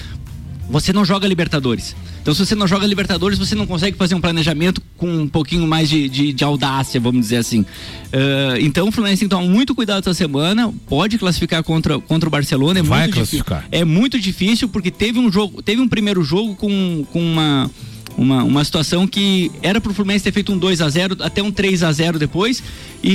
[0.69, 1.95] você não joga Libertadores.
[2.21, 5.67] Então, se você não joga Libertadores, você não consegue fazer um planejamento com um pouquinho
[5.67, 7.61] mais de, de, de audácia, vamos dizer assim.
[7.61, 10.73] Uh, então, o Fluminense tem que tomar muito cuidado essa semana.
[10.87, 12.79] Pode classificar contra, contra o Barcelona.
[12.79, 13.59] É Vai muito classificar.
[13.59, 13.79] Difícil.
[13.79, 17.69] É muito difícil porque teve um jogo, teve um primeiro jogo com, com uma
[18.17, 21.43] uma, uma situação que era para o Fluminense ter feito um 2 a 0 até
[21.43, 22.63] um 3 a 0 depois
[23.03, 23.11] e,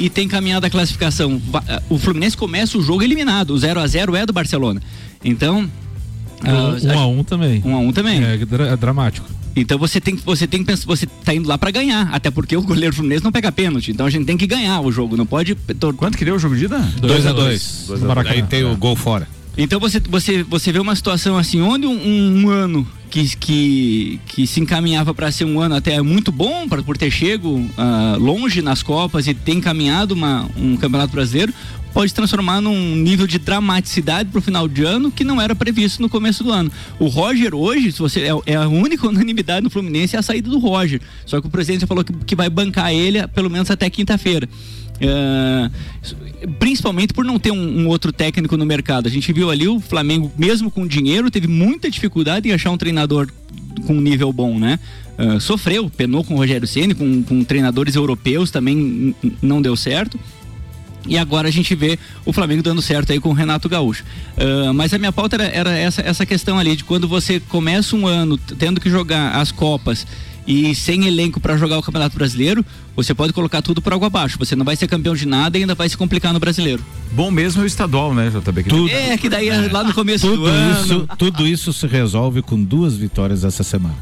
[0.00, 1.40] e, e, tem caminhado a classificação.
[1.88, 4.82] O Fluminense começa o jogo eliminado, o 0 a 0 é do Barcelona.
[5.24, 5.70] Então
[6.52, 7.62] um, um a um também.
[7.64, 8.22] Um a um também.
[8.22, 8.38] É,
[8.72, 9.26] é dramático.
[9.56, 12.56] Então você tem, você tem que pensar, você tá indo lá para ganhar, até porque
[12.56, 15.26] o goleiro Fluminense não pega pênalti, então a gente tem que ganhar o jogo, não
[15.26, 15.56] pode.
[15.96, 16.78] Quanto que deu o jogo de ida?
[17.00, 17.88] 2 a 2
[18.26, 19.28] Aí tem o gol fora.
[19.56, 24.46] Então você, você, você vê uma situação assim, onde um, um ano que, que, que
[24.48, 28.60] se encaminhava para ser um ano até muito bom pra, por ter chego uh, longe
[28.60, 31.54] nas Copas e ter encaminhado uma, um campeonato brasileiro,
[31.94, 36.02] pode transformar num nível de dramaticidade para o final de ano que não era previsto
[36.02, 36.70] no começo do ano.
[36.98, 40.50] O Roger hoje, se você é, é, a única unanimidade no Fluminense é a saída
[40.50, 41.00] do Roger.
[41.24, 44.48] Só que o presidente falou que, que vai bancar ele pelo menos até quinta-feira.
[44.94, 49.06] Uh, principalmente por não ter um, um, outro técnico no mercado.
[49.06, 52.76] A gente viu ali o Flamengo, mesmo com dinheiro, teve muita dificuldade em achar um
[52.76, 53.28] treinador
[53.86, 54.78] com um nível bom, né?
[55.18, 60.18] Uh, sofreu, penou com o Rogério Ceni, com, com treinadores europeus também não deu certo.
[61.06, 64.04] E agora a gente vê o Flamengo dando certo aí com o Renato Gaúcho.
[64.36, 67.94] Uh, mas a minha pauta era, era, essa, essa questão ali de quando você começa
[67.94, 70.06] um ano tendo que jogar as Copas
[70.46, 74.38] e sem elenco para jogar o Campeonato Brasileiro, você pode colocar tudo por água abaixo.
[74.38, 76.84] Você não vai ser campeão de nada e ainda vai se complicar no brasileiro.
[77.12, 78.64] Bom mesmo é o estadual, né, JB?
[78.64, 80.82] Tudo, é, que daí é lá no começo tudo do ano.
[80.82, 83.94] Isso, tudo isso se resolve com duas vitórias essa semana.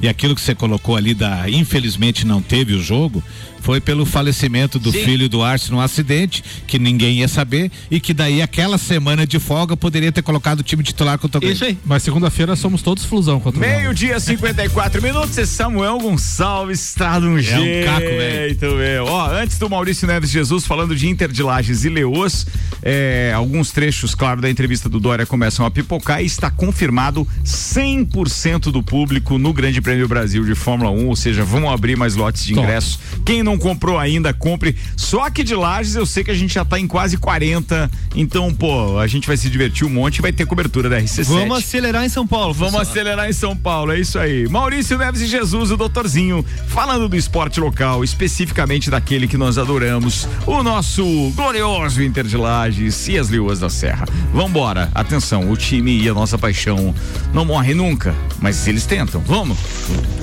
[0.00, 3.22] E aquilo que você colocou ali da infelizmente não teve o jogo,
[3.60, 5.04] foi pelo falecimento do Sim.
[5.04, 9.38] filho do Arce num acidente, que ninguém ia saber, e que daí aquela semana de
[9.38, 11.78] folga poderia ter colocado o time titular contra o Isso aí.
[11.84, 17.42] Mas segunda-feira somos todos flusão contra Meio-dia, 54 minutos, e Samuel Gonçalves estrada um é
[17.42, 17.88] jeito.
[17.88, 19.04] um caco, velho.
[19.06, 22.46] Ó, antes do Maurício Neves Jesus falando de Inter de Lages e Leoas,
[22.82, 28.70] é, alguns trechos, claro, da entrevista do Dória começam a pipocar e está confirmado 100%
[28.70, 32.44] do público no Grande Prêmio Brasil de Fórmula 1, ou seja, vão abrir mais lotes
[32.44, 32.98] de ingressos.
[33.24, 34.76] Quem não comprou ainda, compre.
[34.96, 38.52] Só que de Lages eu sei que a gente já está em quase 40, então,
[38.52, 41.24] pô, a gente vai se divertir um monte e vai ter cobertura da RC7.
[41.24, 42.52] Vamos acelerar em São Paulo.
[42.52, 42.90] Vamos pessoal.
[42.90, 44.48] acelerar em São Paulo, é isso aí.
[44.48, 50.28] Maurício Neves e Jesus, o doutorzinho, falando do esporte local, especificamente daquele que nós adoramos,
[50.46, 54.06] o nosso glorioso Inter de Lages e as Leoas da Serra.
[54.32, 56.94] Vambora, atenção, o time e a nossa paixão
[57.32, 59.20] não morre nunca, mas eles tentam.
[59.26, 59.58] Vamos.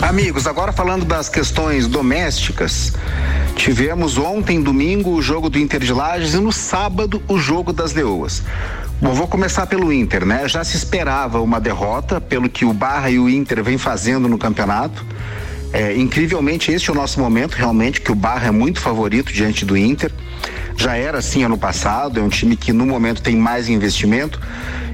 [0.01, 2.93] Amigos, agora falando das questões domésticas,
[3.55, 7.93] tivemos ontem, domingo, o jogo do Inter de Lages e no sábado o jogo das
[7.93, 8.43] Leoas.
[8.99, 10.47] Bom, vou começar pelo Inter, né?
[10.47, 14.37] Já se esperava uma derrota, pelo que o Barra e o Inter vem fazendo no
[14.37, 15.05] campeonato.
[15.71, 19.65] É, incrivelmente, este é o nosso momento, realmente, que o Barra é muito favorito diante
[19.65, 20.11] do Inter.
[20.75, 24.39] Já era assim ano passado, é um time que no momento tem mais investimento.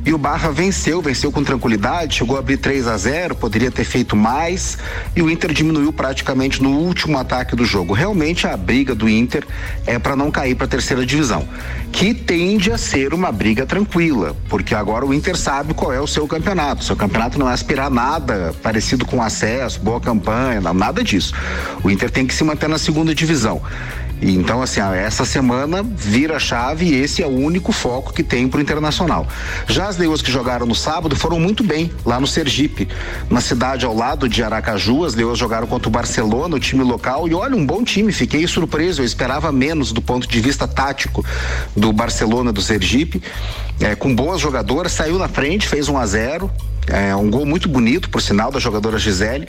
[0.05, 3.85] E o Barra venceu, venceu com tranquilidade, chegou a abrir 3 a 0, poderia ter
[3.85, 4.77] feito mais,
[5.15, 7.93] e o Inter diminuiu praticamente no último ataque do jogo.
[7.93, 9.45] Realmente a briga do Inter
[9.85, 11.47] é para não cair para a terceira divisão,
[11.91, 16.07] que tende a ser uma briga tranquila, porque agora o Inter sabe qual é o
[16.07, 16.83] seu campeonato.
[16.83, 21.33] Seu campeonato não é aspirar nada parecido com acesso, boa campanha, nada disso.
[21.81, 23.61] O Inter tem que se manter na segunda divisão.
[24.31, 28.59] Então, assim, essa semana vira chave e esse é o único foco que tem para
[28.59, 29.27] o Internacional.
[29.67, 32.87] Já as leoas que jogaram no sábado foram muito bem lá no Sergipe,
[33.29, 35.03] na cidade ao lado de Aracaju.
[35.03, 38.11] As leoas jogaram contra o Barcelona, o time local, e olha, um bom time.
[38.13, 41.25] Fiquei surpreso, eu esperava menos do ponto de vista tático
[41.75, 43.21] do Barcelona do Sergipe.
[43.81, 46.51] É, com boas jogadoras, saiu na frente, fez 1 a 0
[46.87, 49.47] É um gol muito bonito, por sinal, da jogadora Gisele.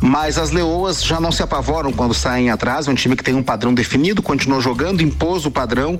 [0.00, 2.86] Mas as leoas já não se apavoram quando saem atrás.
[2.86, 5.98] É um time que tem um padrão definido, continuou jogando, impôs o padrão,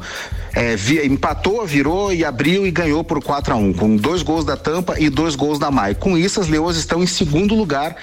[0.55, 4.45] é, via, empatou, virou e abriu e ganhou por 4 a 1 com dois gols
[4.45, 5.95] da Tampa e dois gols da Mai.
[5.95, 7.97] Com isso, as leoas estão em segundo lugar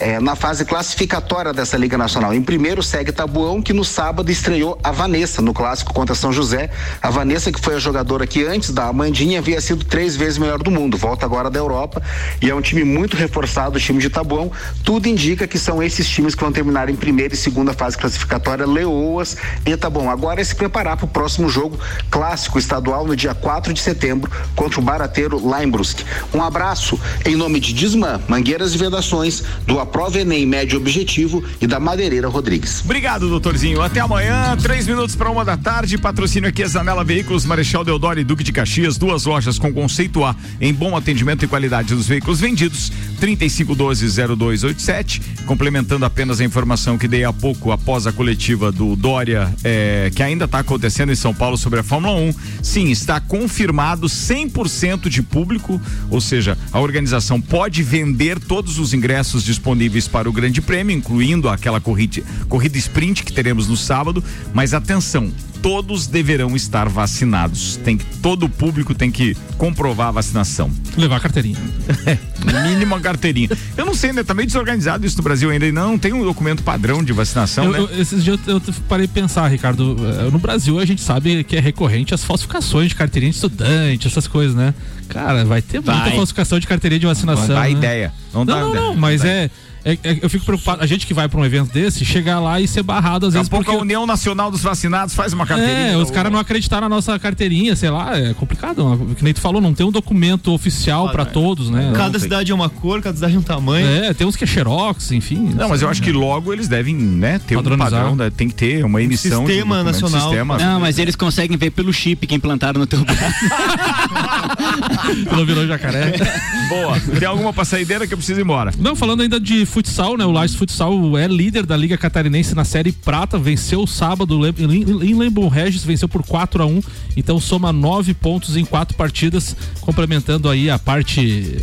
[0.00, 2.32] é, na fase classificatória dessa Liga Nacional.
[2.34, 6.70] Em primeiro segue Tabuão, que no sábado estreou a Vanessa no clássico contra São José.
[7.02, 10.62] A Vanessa, que foi a jogadora que antes da Amandinha havia sido três vezes melhor
[10.62, 12.02] do mundo, volta agora da Europa
[12.40, 14.50] e é um time muito reforçado, o time de Tabuão.
[14.84, 18.66] Tudo indica que são esses times que vão terminar em primeira e segunda fase classificatória,
[18.66, 19.36] Leoas
[19.66, 20.10] e Tabuão.
[20.10, 21.78] Agora é se preparar para o próximo jogo
[22.10, 26.04] clássico estadual no dia 4 de setembro contra o Barateiro lá em Brusque.
[26.34, 31.66] Um abraço em nome de Disman, Mangueiras e Vedações, do Aprova Enem Médio Objetivo e
[31.66, 32.82] da Madeireira Rodrigues.
[32.84, 33.80] Obrigado, doutorzinho.
[33.80, 35.96] Até amanhã, três minutos para uma da tarde.
[35.96, 40.26] Patrocínio aqui é Zanela Veículos, Marechal Deodoro e Duque de Caxias, duas lojas com conceito
[40.26, 42.92] A em bom atendimento e qualidade dos veículos vendidos.
[43.18, 45.22] 3512-0287.
[45.46, 50.22] Complementando apenas a informação que dei há pouco após a coletiva do Dória, eh, que
[50.22, 52.34] ainda está acontecendo em São Paulo sobre a Fórmula 1.
[52.62, 55.80] Sim, está confirmado 100% de público,
[56.10, 59.77] ou seja, a organização pode vender todos os ingressos disponíveis
[60.10, 64.22] para o Grande Prêmio, incluindo aquela corrida, corrida sprint que teremos no sábado.
[64.52, 65.30] Mas atenção,
[65.62, 67.76] todos deverão estar vacinados.
[67.84, 70.70] Tem que, todo o público tem que comprovar a vacinação.
[70.96, 71.56] Levar a carteirinha.
[72.68, 73.48] Mínima carteirinha.
[73.76, 74.22] Eu não sei, né?
[74.22, 75.70] Tá meio desorganizado isso no Brasil ainda.
[75.72, 77.78] Não tem um documento padrão de vacinação, Eu- né?
[77.80, 79.96] eu- esses dias eu, eu parei de pensar, Ricardo.
[80.26, 84.06] eh, No Brasil a gente sabe que é recorrente as falsificações de carteirinha de estudante,
[84.06, 84.74] essas coisas, né?
[85.08, 86.12] Cara, vai ter muita Vai.
[86.14, 87.48] falsificação de carteirinha de vacinação.
[87.48, 87.70] Não dá né?
[87.70, 88.12] ideia.
[88.32, 88.84] Não dá não, ideia.
[88.84, 89.50] não, mas Não é,
[89.92, 90.82] é- é- Eu fico preocupado.
[90.82, 93.38] A gente que vai pra um evento desse, chegar lá e ser barrado às Daqui
[93.38, 93.78] a vezes pouco porque.
[93.78, 95.92] a União Nacional dos Vacinados faz uma carteirinha.
[95.92, 98.82] É, os ou- caras não acreditaram na nossa carteirinha, sei lá, é complicado.
[98.84, 99.14] não.
[99.14, 101.92] Que nem tu falou, não tem um documento oficial pra todos, né?
[101.96, 103.86] Cada cidade é uma cor, cada cidade é um tamanho.
[103.86, 105.52] É, tem uns que é xerox, enfim.
[105.54, 108.54] Não, mas eu acho que logo eles devem, né, ter um padrão, né, tem que
[108.54, 110.20] ter uma emissão um sistema nacional.
[110.22, 110.58] Sistema.
[110.58, 113.18] Não, mas eles conseguem ver pelo chip que implantaram no teu braço.
[115.32, 116.12] Não virou jacaré.
[116.68, 117.00] Boa.
[117.18, 118.72] Tem alguma passaideira que eu preciso ir embora?
[118.78, 120.24] Não, falando ainda de futsal, né?
[120.24, 125.14] O Lages Futsal é líder da Liga Catarinense na Série Prata, venceu sábado em em
[125.14, 126.80] Lembon Regis, venceu por 4 a 1
[127.16, 131.56] então soma nove pontos em quatro partidas, complementando aí a parte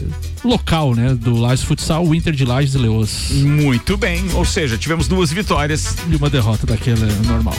[0.44, 1.14] local, né?
[1.14, 3.32] Do Lages Futsal, o Inter de Lages e Leoas.
[3.32, 5.96] Muito bem, ou seja, tivemos duas vitórias.
[6.12, 7.56] E uma derrota daquela é normal.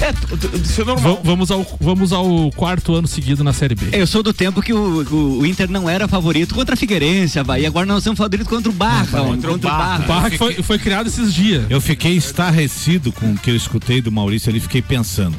[0.00, 0.12] É,
[0.56, 1.14] isso é normal.
[1.16, 3.86] Va- vamos, ao, vamos ao quarto ano seguido na Série B.
[3.92, 7.38] Eu sou do tempo que o, o- o Inter não era favorito contra a Figueirense,
[7.38, 7.68] a Bahia.
[7.68, 9.22] Agora nós somos favoritos contra o Barra.
[9.22, 10.04] homem, contra o Barra.
[10.04, 11.64] O Barra que foi, foi criado esses dias.
[11.70, 15.36] Eu fiquei estarrecido com o que eu escutei do Maurício ali, fiquei pensando.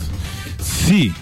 [0.60, 1.14] Se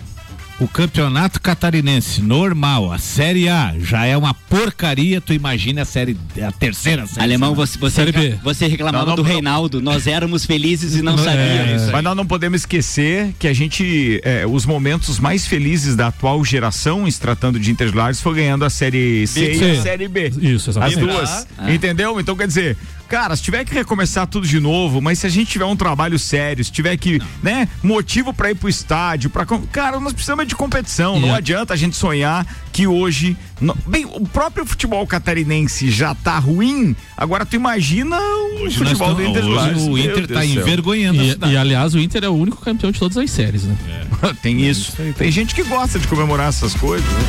[0.62, 6.16] o campeonato catarinense normal, a Série A, já é uma porcaria, tu imagina a série,
[6.39, 7.24] a terceira série.
[7.24, 8.36] Alemão, você, você, Série B.
[8.43, 9.30] você reclamava Não, não, do não.
[9.30, 9.82] Reinaldo.
[9.82, 11.91] Nós éramos felizes e não É, sabíamos.
[11.91, 16.45] Mas nós não podemos esquecer que a gente, é, os momentos mais felizes da atual
[16.45, 20.32] geração, se tratando de Interlares, foi ganhando a Série C e a Série B.
[20.41, 20.99] Isso, As exatamente.
[20.99, 21.47] duas.
[21.74, 22.20] Entendeu?
[22.20, 22.78] Então quer dizer,
[23.12, 26.18] cara, se tiver que recomeçar tudo de novo, mas se a gente tiver um trabalho
[26.18, 30.55] sério, se tiver que, né, motivo pra ir pro estádio, para cara, nós precisamos de
[30.55, 31.20] competição.
[31.20, 35.91] Não E a- adianta a gente sonhar que hoje, no- bem, o próprio futebol catarinense
[35.91, 36.95] já tá ruim.
[37.18, 39.78] Agora tu imagina o Hoje, futebol do Interlares.
[39.82, 40.62] hoje o Inter Deus tá céu.
[40.62, 43.76] envergonhando E, e, aliás, o Inter é o único campeão de todas as séries, né?
[44.41, 44.93] Tem isso.
[45.18, 47.05] Tem gente que gosta de comemorar essas coisas.
[47.05, 47.20] né?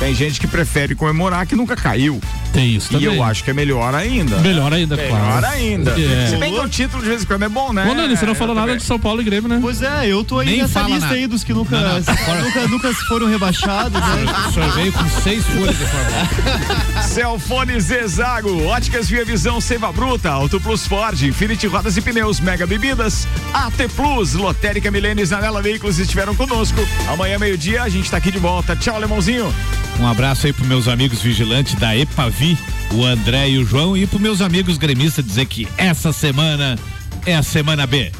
[0.00, 2.20] Tem gente que prefere comemorar que nunca caiu.
[2.52, 3.14] Tem isso E também.
[3.16, 4.38] eu acho que é melhor ainda.
[4.38, 5.46] Melhor ainda, Melhor claro.
[5.46, 5.92] ainda.
[5.92, 6.26] É.
[6.28, 7.86] Se bem que o título de vez em quando é bom, né?
[7.88, 8.78] Ô, Nani, você não Eu falou nada também.
[8.80, 9.58] de São Paulo e Grêmio, né?
[9.62, 11.14] Pois é, eu tô aí Nem nessa lista nada.
[11.14, 14.24] aí dos que nunca, Não, não, tá nunca, nunca foram rebaixados, né?
[14.48, 17.02] O senhor veio com seis folhas de favor.
[17.06, 22.66] Celfone Zezago, Óticas Via Visão Seiva Bruta, Auto Plus Ford, Infinity Rodas e Pneus, Mega
[22.66, 26.78] Bebidas, AT Plus, Lotérica Milênio e Zanela Veículos estiveram conosco.
[27.08, 28.74] Amanhã, meio-dia, a gente tá aqui de volta.
[28.76, 29.52] Tchau, Alemãozinho.
[29.98, 32.56] Um abraço aí pros meus amigos vigilantes da Epavi,
[32.94, 36.78] o André e o João, e pros meus amigos gremistas dizer que essa semana
[37.26, 38.10] é a semana B.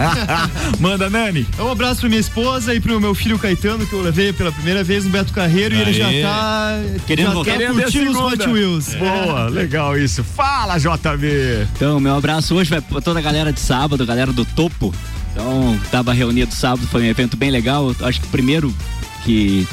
[0.80, 1.46] Manda, Nani.
[1.58, 4.82] Um abraço pra minha esposa e pro meu filho Caetano, que eu levei pela primeira
[4.82, 6.22] vez no Beto Carreiro, e ele já Aê.
[6.22, 7.50] tá, Querendo já voltar.
[7.52, 8.16] tá Querendo curtindo os.
[8.18, 8.94] Hot Wheels.
[8.94, 10.24] Boa, legal isso.
[10.24, 11.66] Fala, JB.
[11.76, 14.94] Então, meu abraço hoje vai pra toda a galera de sábado, a galera do Topo.
[15.32, 17.94] Então, tava reunido sábado, foi um evento bem legal.
[18.00, 18.74] Acho que o primeiro
[19.24, 19.66] que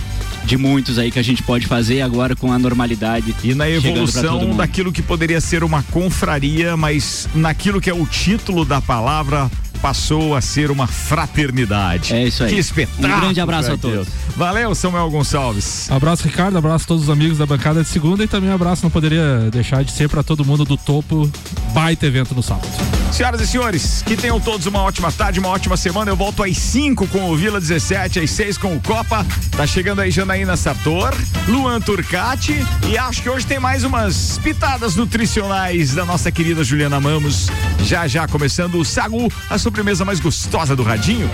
[0.46, 3.36] de muitos aí que a gente pode fazer agora com a normalidade.
[3.44, 8.66] E na evolução daquilo que poderia ser uma confraria, mas naquilo que é o título
[8.66, 9.50] da palavra
[9.82, 12.14] passou a ser uma fraternidade.
[12.14, 12.54] É isso aí.
[12.54, 13.08] Que espetáculo.
[13.08, 14.08] Um grande abraço a todos.
[14.36, 15.90] Valeu, Samuel Gonçalves.
[15.92, 16.58] Abraço, Ricardo.
[16.58, 19.50] Abraço a todos os amigos da bancada de segunda e também um abraço, não poderia
[19.52, 21.30] deixar de ser para todo mundo do topo.
[21.74, 22.68] Baita evento no sábado.
[23.12, 26.12] Senhoras e senhores, que tenham todos uma ótima tarde, uma ótima semana.
[26.12, 29.26] Eu volto às 5 com o Vila 17, às 6 com o Copa.
[29.58, 31.14] Tá chegando aí Janaína Sartor,
[31.48, 32.56] Luan Turcati
[32.88, 37.48] e acho que hoje tem mais umas pitadas nutricionais da nossa querida Juliana Mamos.
[37.84, 41.30] Já já começando o Sagu, a sobremesa mais gostosa do radinho.